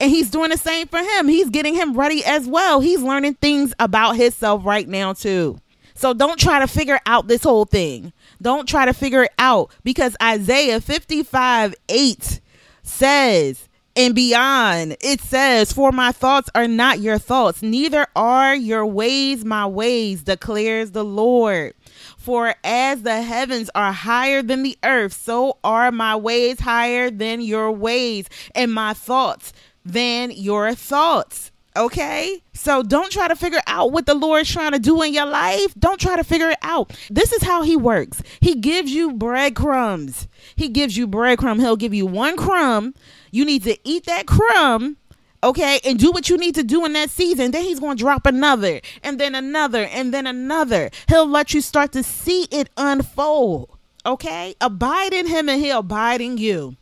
And 0.00 0.10
he's 0.10 0.30
doing 0.30 0.50
the 0.50 0.56
same 0.56 0.88
for 0.88 0.98
him. 0.98 1.28
He's 1.28 1.50
getting 1.50 1.74
him 1.74 1.96
ready 1.96 2.24
as 2.24 2.46
well. 2.46 2.80
He's 2.80 3.00
learning 3.00 3.34
things 3.34 3.72
about 3.78 4.16
himself 4.16 4.64
right 4.66 4.88
now, 4.88 5.12
too. 5.12 5.58
So 5.94 6.12
don't 6.12 6.38
try 6.38 6.58
to 6.58 6.66
figure 6.66 6.98
out 7.06 7.28
this 7.28 7.44
whole 7.44 7.64
thing. 7.64 8.12
Don't 8.42 8.68
try 8.68 8.84
to 8.84 8.92
figure 8.92 9.22
it 9.22 9.32
out 9.38 9.70
because 9.84 10.16
Isaiah 10.20 10.80
55 10.80 11.74
8 11.88 12.40
says, 12.82 13.68
and 13.96 14.14
beyond, 14.14 14.96
it 15.00 15.20
says, 15.20 15.72
For 15.72 15.92
my 15.92 16.10
thoughts 16.10 16.50
are 16.54 16.66
not 16.66 17.00
your 17.00 17.18
thoughts, 17.18 17.62
neither 17.62 18.06
are 18.16 18.54
your 18.54 18.84
ways 18.84 19.44
my 19.44 19.66
ways, 19.66 20.22
declares 20.22 20.90
the 20.90 21.04
Lord. 21.04 21.74
For 22.18 22.54
as 22.64 23.02
the 23.02 23.22
heavens 23.22 23.70
are 23.74 23.92
higher 23.92 24.42
than 24.42 24.62
the 24.64 24.76
earth, 24.82 25.12
so 25.12 25.58
are 25.62 25.92
my 25.92 26.16
ways 26.16 26.60
higher 26.60 27.10
than 27.10 27.40
your 27.40 27.70
ways, 27.70 28.28
and 28.54 28.72
my 28.72 28.94
thoughts 28.94 29.52
than 29.84 30.32
your 30.32 30.74
thoughts. 30.74 31.52
Okay? 31.76 32.42
So 32.52 32.82
don't 32.82 33.10
try 33.10 33.28
to 33.28 33.34
figure 33.34 33.62
out 33.66 33.90
what 33.90 34.06
the 34.06 34.14
Lord's 34.14 34.50
trying 34.50 34.72
to 34.72 34.78
do 34.78 35.02
in 35.02 35.12
your 35.12 35.26
life. 35.26 35.74
Don't 35.78 36.00
try 36.00 36.16
to 36.16 36.24
figure 36.24 36.50
it 36.50 36.58
out. 36.62 36.96
This 37.10 37.32
is 37.32 37.42
how 37.42 37.62
He 37.62 37.76
works 37.76 38.22
He 38.40 38.54
gives 38.54 38.92
you 38.92 39.12
breadcrumbs. 39.12 40.28
He 40.54 40.68
gives 40.68 40.96
you 40.96 41.08
breadcrumb. 41.08 41.60
He'll 41.60 41.76
give 41.76 41.94
you 41.94 42.06
one 42.06 42.36
crumb. 42.36 42.94
You 43.30 43.44
need 43.44 43.64
to 43.64 43.76
eat 43.84 44.04
that 44.06 44.26
crumb 44.26 44.98
okay, 45.44 45.78
and 45.84 45.98
do 45.98 46.10
what 46.10 46.28
you 46.30 46.38
need 46.38 46.54
to 46.54 46.64
do 46.64 46.84
in 46.84 46.94
that 46.94 47.10
season. 47.10 47.50
Then 47.50 47.62
he's 47.64 47.78
going 47.78 47.98
to 47.98 48.02
drop 48.02 48.26
another, 48.26 48.80
and 49.02 49.20
then 49.20 49.34
another, 49.34 49.84
and 49.84 50.12
then 50.12 50.26
another. 50.26 50.90
He'll 51.06 51.28
let 51.28 51.54
you 51.54 51.60
start 51.60 51.92
to 51.92 52.02
see 52.02 52.44
it 52.50 52.70
unfold, 52.76 53.76
okay? 54.06 54.54
Abide 54.60 55.12
in 55.12 55.26
him, 55.26 55.48
and 55.48 55.62
he'll 55.62 55.80
abide 55.80 56.20
in 56.20 56.38
you. 56.38 56.76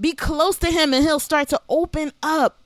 Be 0.00 0.12
close 0.12 0.56
to 0.58 0.70
him, 0.70 0.94
and 0.94 1.04
he'll 1.04 1.20
start 1.20 1.48
to 1.48 1.60
open 1.68 2.12
up 2.22 2.62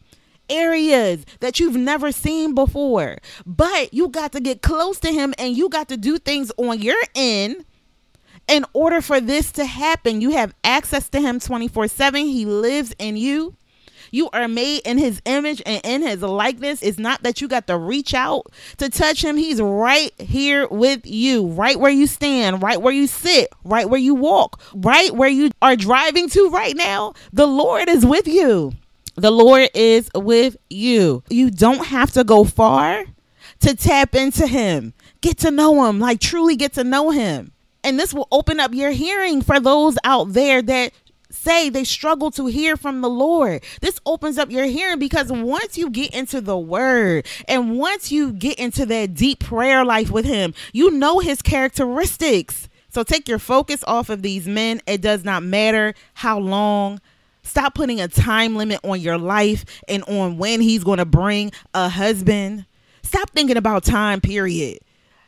areas 0.51 1.25
that 1.41 1.59
you've 1.61 1.77
never 1.77 2.13
seen 2.13 2.55
before. 2.55 3.19
But 3.47 3.95
you 3.95 4.09
got 4.09 4.33
to 4.33 4.41
get 4.41 4.61
close 4.61 4.99
to 5.01 5.13
him 5.13 5.35
and 5.39 5.57
you 5.57 5.69
got 5.69 5.89
to 5.89 5.97
do 5.97 6.19
things 6.19 6.53
on 6.59 6.81
your 6.81 7.01
end 7.15 7.65
in 8.49 8.67
order 8.73 9.01
for 9.01 9.21
this 9.21 9.53
to 9.53 9.65
happen. 9.65 10.21
You 10.21 10.31
have 10.31 10.55
access 10.65 11.09
to 11.11 11.21
him 11.21 11.41
24 11.41 11.89
7. 11.89 12.27
He 12.27 12.45
lives 12.45 12.95
in 12.99 13.17
you. 13.17 13.55
You 14.13 14.29
are 14.31 14.49
made 14.49 14.81
in 14.85 14.99
his 14.99 15.23
image 15.25 15.63
and 15.65 15.81
in 15.85 16.03
his 16.03 16.23
likeness. 16.23 16.83
It's 16.83 16.99
not 16.99 17.23
that 17.23 17.41
you 17.41 17.49
got 17.49 17.67
to 17.69 17.77
reach 17.77 18.13
out 18.13 18.47
to 18.79 18.89
touch 18.89 19.25
him. 19.25 19.37
He's 19.37 19.61
right 19.61 20.13
here 20.21 20.67
with 20.69 21.07
you, 21.07 21.47
right 21.47 21.79
where 21.79 21.93
you 21.93 22.07
stand, 22.07 22.63
right 22.63 22.81
where 22.81 22.93
you 22.93 23.07
sit, 23.07 23.49
right 23.65 23.89
where 23.89 24.01
you 24.01 24.15
walk, 24.15 24.61
right 24.75 25.15
where 25.15 25.29
you 25.29 25.51
are 25.63 25.77
driving 25.77 26.29
to 26.31 26.51
right 26.51 26.77
now. 26.77 27.15
The 27.33 27.47
Lord 27.47 27.89
is 27.89 28.05
with 28.05 28.27
you. 28.27 28.73
The 29.21 29.31
Lord 29.31 29.69
is 29.75 30.09
with 30.15 30.57
you. 30.71 31.23
You 31.29 31.51
don't 31.51 31.87
have 31.87 32.11
to 32.13 32.25
go 32.25 32.45
far 32.45 33.05
to 33.61 33.77
tap 33.77 34.15
into 34.15 34.47
Him. 34.47 34.95
Get 35.21 35.37
to 35.39 35.51
know 35.51 35.85
Him, 35.85 36.01
like 36.01 36.21
truly 36.21 36.57
get 36.57 36.73
to 36.75 36.85
know 36.85 37.11
Him. 37.11 37.53
And 37.85 37.99
this 37.99 38.15
will 38.15 38.29
open 38.33 38.61
up 38.61 38.73
your 38.73 38.93
hearing 38.93 39.43
for 39.43 39.61
those 39.61 39.99
out 40.05 40.33
there 40.33 40.63
that 40.63 40.93
say 41.31 41.69
they 41.69 41.85
struggle 41.85 42.31
to 42.31 42.47
hear 42.47 42.79
from 42.79 43.03
the 43.03 43.11
Lord. 43.11 43.63
This 43.83 44.01
opens 44.07 44.39
up 44.39 44.51
your 44.51 44.65
hearing 44.65 44.99
because 44.99 45.31
once 45.31 45.77
you 45.77 45.91
get 45.91 46.15
into 46.15 46.41
the 46.41 46.59
word 46.59 47.27
and 47.47 47.79
once 47.79 48.11
you 48.11 48.33
get 48.33 48.59
into 48.59 48.87
that 48.87 49.13
deep 49.15 49.41
prayer 49.41 49.85
life 49.85 50.11
with 50.11 50.25
him, 50.25 50.55
you 50.73 50.91
know 50.91 51.19
his 51.19 51.43
characteristics. 51.43 52.71
So 52.89 53.03
take 53.03 53.29
your 53.29 53.39
focus 53.39 53.85
off 53.87 54.09
of 54.09 54.23
these 54.23 54.49
men. 54.49 54.81
It 54.87 55.03
does 55.03 55.25
not 55.25 55.43
matter 55.43 55.95
how 56.15 56.39
long 56.39 57.01
Stop 57.43 57.75
putting 57.75 58.01
a 58.01 58.09
time 58.09 58.57
limit 58.57 58.81
on 58.85 59.01
your 59.01 59.19
life 59.19 59.65
and 59.89 60.03
on 60.05 60.39
when 60.39 60.61
he's 60.61 60.85
going 60.85 60.99
to 60.99 61.05
bring 61.05 61.53
a 61.75 61.89
husband. 61.89 62.67
Stop 63.03 63.31
thinking 63.31 63.57
about 63.57 63.85
time 63.85 64.21
period. 64.21 64.79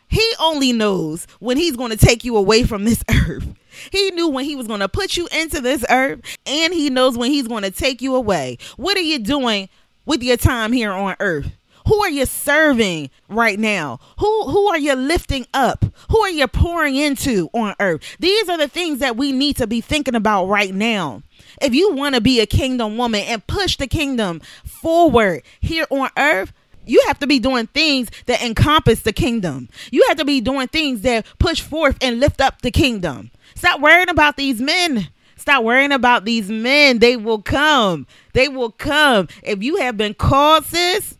He 0.08 0.32
only 0.38 0.72
knows 0.72 1.26
when 1.40 1.56
he's 1.56 1.76
going 1.76 1.90
to 1.90 1.96
take 1.96 2.22
you 2.22 2.36
away 2.36 2.64
from 2.64 2.84
this 2.84 3.02
earth. 3.10 3.46
He 3.90 4.10
knew 4.10 4.28
when 4.28 4.44
he 4.44 4.54
was 4.56 4.66
going 4.66 4.80
to 4.80 4.88
put 4.88 5.16
you 5.16 5.26
into 5.28 5.60
this 5.60 5.84
earth 5.88 6.20
and 6.44 6.74
he 6.74 6.90
knows 6.90 7.16
when 7.16 7.30
he's 7.30 7.48
going 7.48 7.62
to 7.62 7.70
take 7.70 8.02
you 8.02 8.14
away. 8.14 8.58
What 8.76 8.98
are 8.98 9.02
you 9.02 9.18
doing 9.18 9.70
with 10.04 10.22
your 10.22 10.36
time 10.36 10.72
here 10.72 10.92
on 10.92 11.16
earth? 11.18 11.50
Who 11.86 12.02
are 12.02 12.10
you 12.10 12.26
serving 12.26 13.10
right 13.28 13.58
now? 13.58 14.00
Who 14.18 14.44
who 14.48 14.68
are 14.68 14.78
you 14.78 14.94
lifting 14.94 15.46
up? 15.52 15.84
Who 16.10 16.20
are 16.20 16.30
you 16.30 16.46
pouring 16.46 16.96
into 16.96 17.50
on 17.52 17.74
earth? 17.80 18.02
These 18.18 18.48
are 18.48 18.58
the 18.58 18.68
things 18.68 19.00
that 19.00 19.16
we 19.16 19.32
need 19.32 19.56
to 19.56 19.66
be 19.66 19.80
thinking 19.80 20.14
about 20.14 20.46
right 20.46 20.74
now. 20.74 21.22
If 21.60 21.74
you 21.74 21.92
want 21.92 22.14
to 22.14 22.20
be 22.20 22.40
a 22.40 22.46
kingdom 22.46 22.96
woman 22.96 23.22
and 23.22 23.46
push 23.46 23.76
the 23.76 23.86
kingdom 23.86 24.40
forward 24.64 25.42
here 25.60 25.86
on 25.90 26.10
earth, 26.16 26.52
you 26.86 27.02
have 27.06 27.18
to 27.20 27.26
be 27.26 27.38
doing 27.38 27.66
things 27.68 28.10
that 28.26 28.42
encompass 28.42 29.02
the 29.02 29.12
kingdom. 29.12 29.68
You 29.90 30.04
have 30.08 30.16
to 30.18 30.24
be 30.24 30.40
doing 30.40 30.68
things 30.68 31.02
that 31.02 31.26
push 31.38 31.60
forth 31.60 31.96
and 32.00 32.20
lift 32.20 32.40
up 32.40 32.62
the 32.62 32.70
kingdom. 32.70 33.30
Stop 33.54 33.80
worrying 33.80 34.08
about 34.08 34.36
these 34.36 34.60
men. 34.60 35.08
Stop 35.36 35.64
worrying 35.64 35.92
about 35.92 36.24
these 36.24 36.48
men. 36.48 37.00
They 37.00 37.16
will 37.16 37.42
come. 37.42 38.06
They 38.32 38.48
will 38.48 38.70
come. 38.70 39.28
If 39.42 39.62
you 39.62 39.76
have 39.76 39.96
been 39.96 40.14
called, 40.14 40.64
sis, 40.64 41.18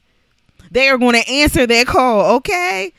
they 0.73 0.89
are 0.89 0.97
going 0.97 1.21
to 1.21 1.29
answer 1.29 1.67
that 1.67 1.87
call, 1.87 2.37
okay? 2.37 2.93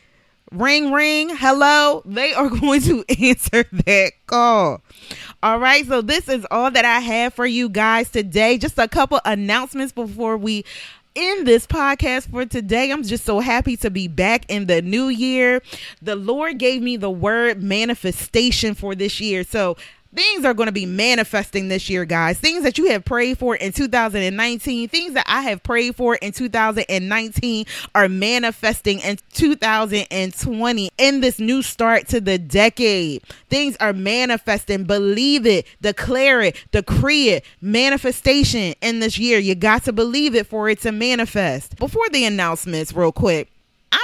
Ring, 0.52 0.92
ring, 0.92 1.30
hello. 1.36 2.04
They 2.06 2.32
are 2.34 2.50
going 2.62 2.82
to 2.82 3.04
answer 3.22 3.64
that 3.86 4.12
call. 4.28 4.82
All 5.42 5.60
right, 5.60 5.86
so 5.86 6.02
this 6.02 6.30
is 6.30 6.46
all 6.52 6.70
that 6.70 6.86
I 6.86 7.00
have 7.00 7.34
for 7.34 7.48
you 7.48 7.70
guys 7.70 8.12
today. 8.12 8.60
Just 8.60 8.78
a 8.78 8.88
couple 8.88 9.20
announcements 9.26 9.92
before 9.92 10.38
we 10.38 10.64
end 11.16 11.48
this 11.48 11.66
podcast 11.66 12.30
for 12.30 12.46
today. 12.46 12.92
I'm 12.92 13.04
just 13.04 13.26
so 13.26 13.40
happy 13.40 13.76
to 13.78 13.90
be 13.90 14.08
back 14.08 14.46
in 14.50 14.68
the 14.68 14.84
new 14.84 15.08
year. 15.08 15.62
The 16.02 16.16
Lord 16.16 16.60
gave 16.60 16.84
me 16.84 16.98
the 16.98 17.12
word 17.12 17.64
manifestation 17.64 18.76
for 18.76 18.94
this 18.94 19.20
year. 19.20 19.44
So 19.44 19.78
things 20.16 20.46
are 20.46 20.54
going 20.54 20.68
to 20.68 20.74
be 20.74 20.86
manifesting 20.86 21.68
this 21.68 21.90
year, 21.90 22.06
guys. 22.06 22.40
Things 22.40 22.64
that 22.64 22.78
you 22.78 22.92
have 22.92 23.06
prayed 23.06 23.38
for 23.38 23.56
in 23.56 23.72
2019, 23.72 24.90
things 24.90 25.14
that 25.14 25.26
I 25.28 25.42
have 25.42 25.64
prayed 25.64 25.96
for 25.96 26.16
in 26.16 26.32
2019 26.32 27.66
are 27.96 28.10
manifesting 28.10 29.00
in 29.00 29.18
2020 29.34 30.90
in 30.98 31.22
this 31.22 31.40
new 31.40 31.62
start 31.62 32.08
to 32.10 32.22
the 32.22 32.38
decade. 32.38 33.24
Things 33.50 33.76
are 33.78 33.94
manifesting. 33.94 34.84
Believe 34.86 35.46
it, 35.46 35.66
declare 35.82 36.42
it, 36.42 36.64
decree 36.72 37.30
it. 37.30 37.46
Manifestation 37.62 38.74
in 38.82 39.00
this 39.00 39.18
year. 39.18 39.40
You 39.40 39.56
got 39.56 39.84
to 39.86 39.94
believe 39.94 40.36
it 40.36 40.48
for 40.48 40.70
it 40.70 40.82
to 40.82 40.92
manifest. 40.92 41.78
Before 41.78 42.08
the 42.10 42.26
announcements, 42.26 42.94
real 42.94 43.12
quick. 43.12 43.53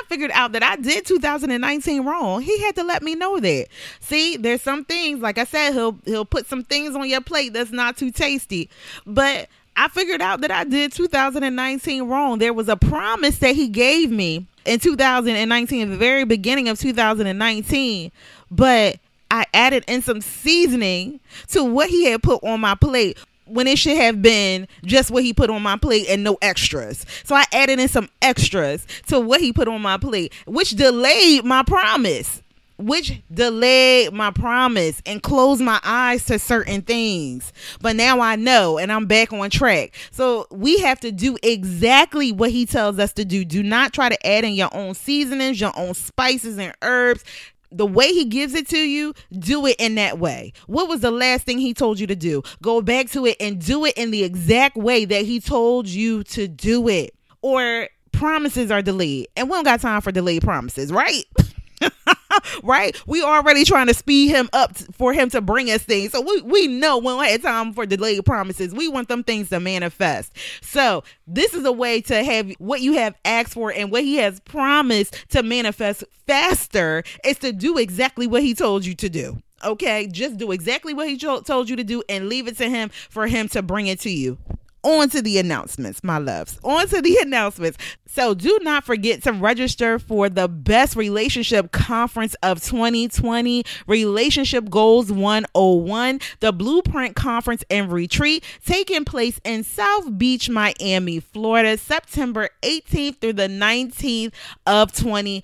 Figured 0.10 0.32
out 0.32 0.54
that 0.54 0.64
I 0.64 0.76
did 0.76 1.06
2019 1.06 2.04
wrong. 2.04 2.42
He 2.42 2.60
had 2.64 2.76
to 2.76 2.84
let 2.84 3.04
me 3.04 3.14
know 3.14 3.40
that. 3.40 3.68
See, 4.00 4.38
there's 4.38 4.62
some 4.62 4.84
things, 4.84 5.22
like 5.22 5.38
I 5.38 5.44
said, 5.44 5.74
he'll 5.74 5.98
he'll 6.04 6.26
put 6.26 6.48
some 6.48 6.64
things 6.64 6.96
on 6.96 7.08
your 7.08 7.22
plate 7.22 7.54
that's 7.54 7.72
not 7.72 7.96
too 7.96 8.10
tasty. 8.10 8.70
But 9.06 9.48
I 9.76 9.88
figured 9.88 10.22
out 10.22 10.42
that 10.42 10.52
I 10.52 10.64
did 10.64 10.92
2019 10.94 12.04
wrong. 12.08 12.40
There 12.40 12.54
was 12.54 12.68
a 12.68 12.76
promise 12.76 13.38
that 13.38 13.56
he 13.56 13.70
gave 13.70 14.10
me 14.10 14.48
in 14.66 14.80
2019, 14.80 15.82
at 15.82 15.90
the 15.90 15.98
very 15.98 16.26
beginning 16.26 16.68
of 16.70 16.80
2019, 16.80 18.12
but 18.52 19.00
I 19.32 19.46
added 19.54 19.86
in 19.88 20.02
some 20.02 20.22
seasoning 20.22 21.20
to 21.50 21.64
what 21.64 21.90
he 21.90 22.06
had 22.06 22.24
put 22.24 22.44
on 22.44 22.60
my 22.62 22.76
plate 22.76 23.18
when 23.50 23.68
it 23.68 23.78
should 23.78 23.98
have 23.98 24.22
been 24.22 24.68
just 24.84 25.12
what 25.12 25.24
he 25.24 25.34
put 25.34 25.50
on 25.50 25.62
my 25.62 25.78
plate 25.78 26.08
and 26.10 26.24
no 26.24 26.38
extras. 26.42 27.06
So 27.24 27.36
I 27.36 27.46
added 27.52 27.80
in 27.80 27.88
some 27.88 28.10
extras 28.22 28.86
to 29.08 29.20
what 29.20 29.42
he 29.42 29.54
put 29.54 29.68
on 29.68 29.82
my 29.82 29.98
plate, 29.98 30.34
which 30.46 30.72
delayed 30.72 31.44
my 31.44 31.64
promise. 31.64 32.42
Which 32.78 33.22
delayed 33.34 34.14
my 34.14 34.32
promise 34.32 35.02
and 35.06 35.22
closed 35.22 35.62
my 35.62 35.82
eyes 35.84 36.24
to 36.28 36.40
certain 36.40 36.82
things. 36.82 37.52
But 37.82 37.98
now 37.98 38.22
I 38.22 38.38
know 38.38 38.78
and 38.78 38.90
I'm 38.90 39.06
back 39.06 39.34
on 39.34 39.50
track. 39.50 39.94
So 40.12 40.48
we 40.50 40.80
have 40.80 41.02
to 41.02 41.12
do 41.12 41.38
exactly 41.44 42.32
what 42.32 42.52
he 42.52 42.66
tells 42.66 42.98
us 42.98 43.12
to 43.14 43.26
do. 43.26 43.44
Do 43.44 43.64
not 43.64 43.92
try 43.92 44.08
to 44.08 44.26
add 44.26 44.46
in 44.46 44.54
your 44.54 44.74
own 44.74 44.94
seasonings, 44.94 45.60
your 45.60 45.74
own 45.76 45.94
spices 45.94 46.58
and 46.58 46.74
herbs 46.82 47.26
the 47.72 47.86
way 47.86 48.08
he 48.08 48.26
gives 48.26 48.54
it 48.54 48.68
to 48.70 48.78
you, 48.78 49.14
do 49.32 49.66
it 49.66 49.76
in 49.80 49.96
that 49.96 50.20
way. 50.20 50.54
What 50.68 50.90
was 50.90 51.02
the 51.02 51.12
last 51.12 51.46
thing 51.46 51.60
he 51.60 51.74
told 51.74 52.00
you 52.00 52.08
to 52.08 52.16
do? 52.16 52.44
Go 52.62 52.82
back 52.82 53.10
to 53.12 53.26
it 53.26 53.38
and 53.40 53.64
do 53.64 53.86
it 53.86 53.98
in 53.98 54.12
the 54.12 54.24
exact 54.24 54.76
way 54.76 55.06
that 55.06 55.26
he 55.26 55.40
told 55.40 55.88
you 55.88 56.24
to 56.26 56.48
do 56.48 56.88
it. 56.88 57.16
Or 57.42 57.90
promises 58.12 58.72
are 58.72 58.82
delayed. 58.82 59.28
And 59.36 59.50
we 59.50 59.56
don't 59.56 59.64
got 59.64 59.82
time 59.82 60.02
for 60.02 60.12
delayed 60.12 60.42
promises, 60.42 60.92
right? 60.92 61.24
right? 62.64 62.96
We 63.08 63.24
already 63.24 63.66
trying 63.66 63.88
to 63.88 63.94
speed 63.94 64.30
him 64.30 64.50
up 64.54 64.78
for 64.78 65.14
him 65.14 65.30
to 65.32 65.42
bring 65.42 65.70
us 65.72 65.84
things. 65.84 66.12
So 66.12 66.22
we, 66.22 66.42
we 66.42 66.68
know 66.68 66.98
when 66.98 67.18
we 67.18 67.28
don't 67.28 67.42
time 67.42 67.74
for 67.74 67.86
delayed 67.86 68.26
promises. 68.26 68.74
We 68.74 68.88
want 68.88 69.08
them 69.08 69.24
things 69.24 69.50
to 69.50 69.60
manifest. 69.60 70.36
So 70.62 71.04
this 71.28 71.54
is 71.54 71.66
a 71.66 71.72
way 71.72 72.02
to 72.02 72.24
have 72.24 72.52
what 72.60 72.82
you 72.82 72.94
have 72.94 73.16
asked 73.26 73.54
for 73.54 73.72
and 73.72 73.92
what 73.92 74.04
he 74.04 74.18
has 74.18 74.40
promised 74.42 75.26
to 75.30 75.44
manifest 75.44 76.04
faster 76.28 77.04
is 77.24 77.38
to 77.40 77.52
do 77.52 77.78
exactly 77.78 78.28
what 78.28 78.44
he 78.44 78.54
told 78.54 78.86
you 78.86 78.96
to 78.96 79.10
do. 79.10 79.42
Okay, 79.64 80.08
just 80.08 80.38
do 80.38 80.52
exactly 80.52 80.94
what 80.94 81.10
he 81.10 81.18
told 81.18 81.70
you 81.70 81.76
to 81.76 81.84
do 81.84 82.02
and 82.08 82.30
leave 82.30 82.48
it 82.48 82.58
to 82.58 82.70
him 82.70 82.90
for 83.10 83.28
him 83.28 83.50
to 83.50 83.62
bring 83.62 83.88
it 83.88 84.00
to 84.02 84.10
you 84.10 84.38
on 84.84 85.10
to 85.10 85.22
the 85.22 85.38
announcements, 85.38 86.04
my 86.04 86.18
loves. 86.18 86.60
On 86.64 86.88
to 86.88 87.02
the 87.02 87.18
announcements. 87.22 87.78
So 88.12 88.34
do 88.34 88.58
not 88.64 88.86
forget 88.86 89.22
to 89.24 89.34
register 89.34 90.00
for 90.00 90.30
the 90.30 90.48
best 90.48 90.96
relationship 90.96 91.72
conference 91.72 92.36
of 92.42 92.62
2020, 92.64 93.64
Relationship 93.86 94.70
Goals 94.70 95.12
101, 95.12 96.20
the 96.40 96.52
Blueprint 96.52 97.16
Conference 97.16 97.64
and 97.70 97.92
Retreat 97.92 98.44
taking 98.66 99.06
place 99.06 99.40
in 99.44 99.64
South 99.64 100.18
Beach, 100.18 100.50
Miami, 100.50 101.20
Florida, 101.20 101.78
September 101.78 102.50
18th 102.64 103.22
through 103.22 103.34
the 103.34 103.48
19th 103.48 104.34
of 104.66 104.92
2020. 104.92 105.44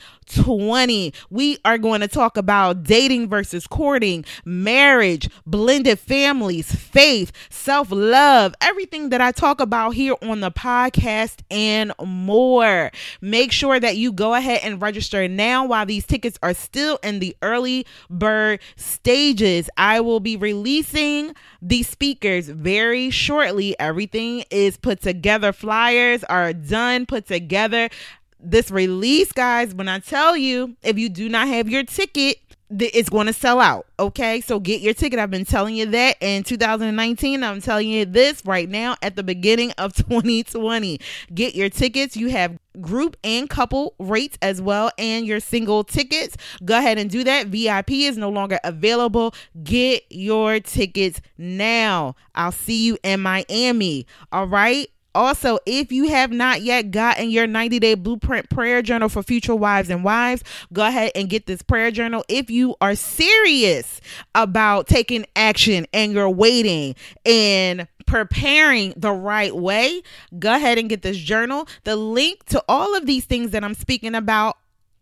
We 1.29 1.57
are 1.65 1.77
going 1.77 2.01
to 2.01 2.07
talk 2.07 2.38
about 2.38 2.83
dating 2.83 3.29
versus 3.29 3.67
courting, 3.67 4.25
marriage, 4.43 5.29
blended 5.45 5.99
families, 5.99 6.73
faith, 6.73 7.31
self-love, 7.49 8.53
everything 8.61 9.09
that 9.09 9.21
I 9.21 9.31
talk 9.31 9.59
about 9.59 9.91
here 9.91 10.15
on 10.21 10.41
the 10.41 10.51
podcast 10.51 11.41
and 11.49 11.93
more. 12.03 12.91
Make 13.21 13.51
sure 13.51 13.79
that 13.79 13.97
you 13.97 14.11
go 14.11 14.33
ahead 14.33 14.61
and 14.63 14.81
register 14.81 15.27
now 15.27 15.65
while 15.65 15.85
these 15.85 16.05
tickets 16.05 16.38
are 16.43 16.53
still 16.53 16.99
in 17.03 17.19
the 17.19 17.35
early 17.41 17.85
bird 18.09 18.59
stages. 18.75 19.69
I 19.77 19.99
will 20.01 20.19
be 20.19 20.38
releasing 20.38 21.33
the 21.61 21.83
speakers 21.83 22.49
very 22.49 23.09
shortly. 23.09 23.77
Everything 23.79 24.43
is 24.51 24.77
put 24.77 25.01
together, 25.01 25.53
flyers 25.53 26.23
are 26.25 26.53
done, 26.53 27.05
put 27.05 27.27
together. 27.27 27.89
This 28.39 28.69
release, 28.69 29.31
guys, 29.31 29.73
when 29.73 29.87
I 29.87 29.99
tell 29.99 30.37
you, 30.37 30.75
if 30.83 30.99
you 30.99 31.09
do 31.09 31.29
not 31.29 31.47
have 31.47 31.69
your 31.69 31.83
ticket, 31.83 32.37
it's 32.69 33.09
going 33.09 33.27
to 33.27 33.33
sell 33.33 33.59
out. 33.59 33.85
Okay, 33.99 34.41
so 34.41 34.59
get 34.59 34.81
your 34.81 34.93
ticket. 34.93 35.19
I've 35.19 35.29
been 35.29 35.45
telling 35.45 35.75
you 35.75 35.85
that 35.87 36.17
in 36.19 36.43
2019. 36.43 37.43
I'm 37.43 37.61
telling 37.61 37.87
you 37.87 38.05
this 38.05 38.43
right 38.45 38.67
now 38.67 38.95
at 39.01 39.15
the 39.15 39.23
beginning 39.23 39.71
of 39.77 39.93
2020. 39.95 40.99
Get 41.33 41.55
your 41.55 41.69
tickets. 41.69 42.17
You 42.17 42.29
have 42.29 42.57
group 42.81 43.17
and 43.23 43.49
couple 43.49 43.93
rates 43.99 44.37
as 44.41 44.61
well, 44.61 44.91
and 44.97 45.25
your 45.25 45.39
single 45.39 45.83
tickets. 45.83 46.35
Go 46.63 46.77
ahead 46.77 46.97
and 46.97 47.09
do 47.09 47.23
that. 47.23 47.47
VIP 47.47 47.91
is 47.91 48.17
no 48.17 48.29
longer 48.29 48.59
available. 48.63 49.33
Get 49.63 50.03
your 50.09 50.59
tickets 50.59 51.21
now. 51.37 52.15
I'll 52.33 52.51
see 52.51 52.85
you 52.85 52.97
in 53.03 53.21
Miami. 53.21 54.07
All 54.31 54.47
right. 54.47 54.89
Also, 55.15 55.58
if 55.65 55.93
you 55.93 56.10
have 56.10 56.32
not 56.32 56.62
yet 56.62 56.91
gotten 56.91 57.30
your 57.30 57.47
90 57.47 57.80
day 57.80 57.95
blueprint 57.95 58.49
prayer 58.49 58.82
journal 58.82 59.08
for 59.08 59.23
future 59.23 59.56
wives 59.56 59.89
and 59.89 60.04
wives, 60.04 60.43
go 60.73 60.86
ahead 60.86 61.12
and 61.15 61.30
get 61.30 61.45
this 61.45 61.62
prayer 61.62 61.89
journal. 61.89 62.23
If 62.28 62.49
you 62.49 62.75
are 62.82 62.95
serious 62.95 64.01
about 64.36 64.88
taking 64.88 65.25
action 65.36 65.88
and 65.93 66.12
you're 66.12 66.30
waiting 66.30 66.95
and 67.25 67.88
preparing 68.06 68.93
the 68.97 69.13
right 69.13 69.56
way, 69.56 70.04
go 70.38 70.54
ahead 70.54 70.78
and 70.78 70.89
get 70.89 71.01
this 71.01 71.17
journal. 71.17 71.67
The 71.86 71.95
link 71.95 72.43
to 72.47 72.62
all 72.67 72.95
of 72.95 73.06
these 73.06 73.23
things 73.23 73.51
that 73.51 73.63
I'm 73.63 73.73
speaking 73.73 74.15
about 74.15 74.58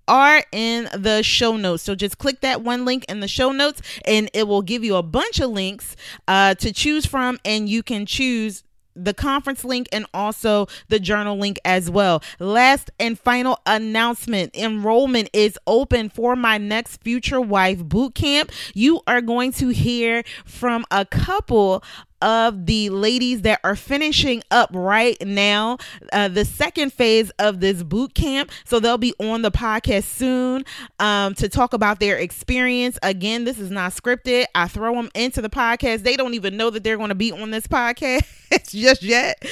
are 0.07 0.43
in 0.51 0.89
the 0.95 1.23
show 1.23 1.57
notes. 1.57 1.81
So 1.81 1.95
just 1.95 2.17
click 2.17 2.41
that 2.41 2.61
one 2.61 2.85
link 2.85 3.05
in 3.09 3.19
the 3.19 3.27
show 3.27 3.51
notes 3.51 3.81
and 4.05 4.29
it 4.33 4.47
will 4.47 4.61
give 4.61 4.83
you 4.83 4.95
a 4.95 5.03
bunch 5.03 5.39
of 5.39 5.49
links 5.49 5.95
uh, 6.27 6.55
to 6.55 6.71
choose 6.71 7.05
from, 7.05 7.39
and 7.43 7.67
you 7.67 7.81
can 7.81 8.05
choose 8.05 8.63
the 8.95 9.13
conference 9.13 9.63
link 9.63 9.87
and 9.91 10.05
also 10.13 10.67
the 10.89 10.99
journal 10.99 11.37
link 11.37 11.59
as 11.65 11.89
well. 11.89 12.21
Last 12.39 12.91
and 12.99 13.19
final 13.19 13.59
announcement 13.65 14.55
enrollment 14.55 15.29
is 15.33 15.57
open 15.67 16.09
for 16.09 16.35
my 16.35 16.57
next 16.57 17.03
future 17.03 17.41
wife 17.41 17.83
boot 17.83 18.15
camp. 18.15 18.51
You 18.73 19.01
are 19.07 19.21
going 19.21 19.51
to 19.53 19.69
hear 19.69 20.23
from 20.45 20.85
a 20.91 21.05
couple 21.05 21.83
of 22.23 22.65
the 22.65 22.89
ladies 22.89 23.41
that 23.41 23.59
are 23.63 23.75
finishing 23.75 24.41
up 24.49 24.69
right 24.73 25.17
now 25.21 25.77
uh, 26.13 26.29
the 26.29 26.45
second 26.45 26.93
phase 26.93 27.29
of 27.37 27.59
this 27.59 27.83
boot 27.83 28.15
camp. 28.15 28.49
So 28.65 28.79
they'll 28.79 28.97
be 28.97 29.13
on 29.19 29.41
the 29.41 29.51
podcast 29.51 30.05
soon 30.05 30.63
um, 30.99 31.35
to 31.35 31.49
talk 31.49 31.73
about 31.73 31.99
their 31.99 32.17
experience. 32.17 32.97
Again, 33.03 33.43
this 33.43 33.59
is 33.59 33.69
not 33.69 33.91
scripted. 33.91 34.45
I 34.55 34.67
throw 34.67 34.95
them 34.95 35.11
into 35.13 35.41
the 35.41 35.49
podcast. 35.49 36.03
They 36.03 36.15
don't 36.15 36.33
even 36.33 36.57
know 36.57 36.69
that 36.69 36.83
they're 36.83 36.97
going 36.97 37.09
to 37.09 37.15
be 37.15 37.31
on 37.31 37.51
this 37.51 37.67
podcast 37.67 38.23
just 38.69 39.03
yet. 39.03 39.43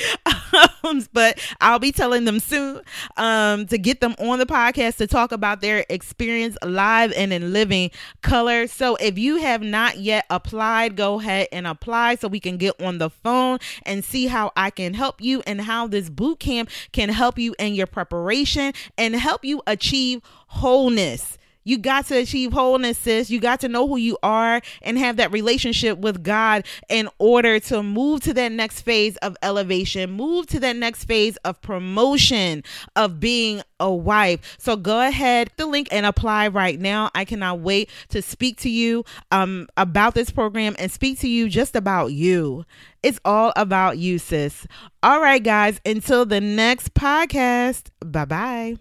Um, 0.84 1.06
but 1.14 1.40
I'll 1.60 1.80
be 1.80 1.92
telling 1.92 2.26
them 2.26 2.40
soon 2.40 2.82
um, 3.18 3.66
to 3.68 3.78
get 3.78 4.02
them 4.02 4.16
on 4.20 4.40
the 4.40 4.46
podcast 4.46 4.98
to 4.98 5.08
talk 5.08 5.32
about 5.32 5.62
their 5.62 5.86
experience 5.90 6.58
live 6.64 7.12
and 7.14 7.32
in 7.34 7.54
living 7.54 7.92
color. 8.22 8.68
So 8.68 8.96
if 8.96 9.18
you 9.18 9.38
have 9.38 9.62
not 9.62 9.98
yet 9.98 10.26
applied, 10.30 10.96
go 10.96 11.20
ahead 11.20 11.48
and 11.52 11.68
apply 11.68 12.16
so 12.16 12.28
we 12.28 12.40
can 12.40 12.58
get 12.62 12.80
on 12.80 13.00
the 13.00 13.10
phone 13.10 13.58
and 13.86 14.04
see 14.04 14.28
how 14.28 14.52
I 14.56 14.70
can 14.70 14.94
help 14.94 15.20
you 15.20 15.42
and 15.48 15.60
how 15.62 15.88
this 15.88 16.10
boot 16.10 16.40
camp 16.40 16.70
can 16.92 17.10
help 17.10 17.40
you 17.40 17.56
in 17.58 17.74
your 17.74 17.88
preparation 17.88 18.74
and 18.98 19.16
help 19.16 19.44
you 19.44 19.62
achieve 19.66 20.22
wholeness. 20.48 21.38
You 21.64 21.78
got 21.78 22.06
to 22.08 22.18
achieve 22.18 22.54
wholeness, 22.54 22.98
sis. 22.98 23.30
You 23.30 23.40
got 23.40 23.60
to 23.62 23.68
know 23.68 23.88
who 23.88 23.98
you 23.98 24.18
are 24.24 24.62
and 24.82 24.98
have 24.98 25.18
that 25.18 25.32
relationship 25.32 26.00
with 26.00 26.24
God 26.24 26.66
in 26.90 27.10
order 27.20 27.60
to 27.62 27.84
move 27.84 28.22
to 28.22 28.34
that 28.34 28.52
next 28.52 28.82
phase 28.82 29.18
of 29.18 29.38
elevation, 29.42 30.12
move 30.12 30.48
to 30.48 30.60
that 30.60 30.76
next 30.76 31.06
phase 31.06 31.38
of 31.38 31.62
promotion, 31.62 32.64
of 32.96 33.20
being 33.20 33.62
a 33.80 33.94
wife. 33.94 34.58
So 34.60 34.76
go 34.76 35.06
ahead, 35.08 35.50
the 35.58 35.66
link 35.66 35.88
and 35.92 36.06
apply 36.06 36.48
right 36.48 36.80
now. 36.80 37.10
I 37.14 37.26
cannot 37.26 37.60
wait 37.60 37.90
to 38.10 38.22
speak 38.22 38.58
to 38.62 38.70
you 38.70 39.04
um, 39.32 39.68
about 39.78 40.14
this 40.14 40.30
program 40.32 40.76
and 40.80 40.92
speak 40.92 41.20
to 41.20 41.28
you 41.28 41.50
just 41.50 41.76
about 41.76 42.08
you. 42.08 42.66
It's 43.04 43.20
all 43.26 43.52
about 43.56 43.98
you, 43.98 44.20
sis. 44.20 44.68
All 45.02 45.20
right, 45.20 45.44
guys, 45.44 45.82
until 45.86 46.26
the 46.26 46.40
next 46.40 46.94
podcast, 46.94 47.88
bye 48.00 48.26
bye. 48.26 48.78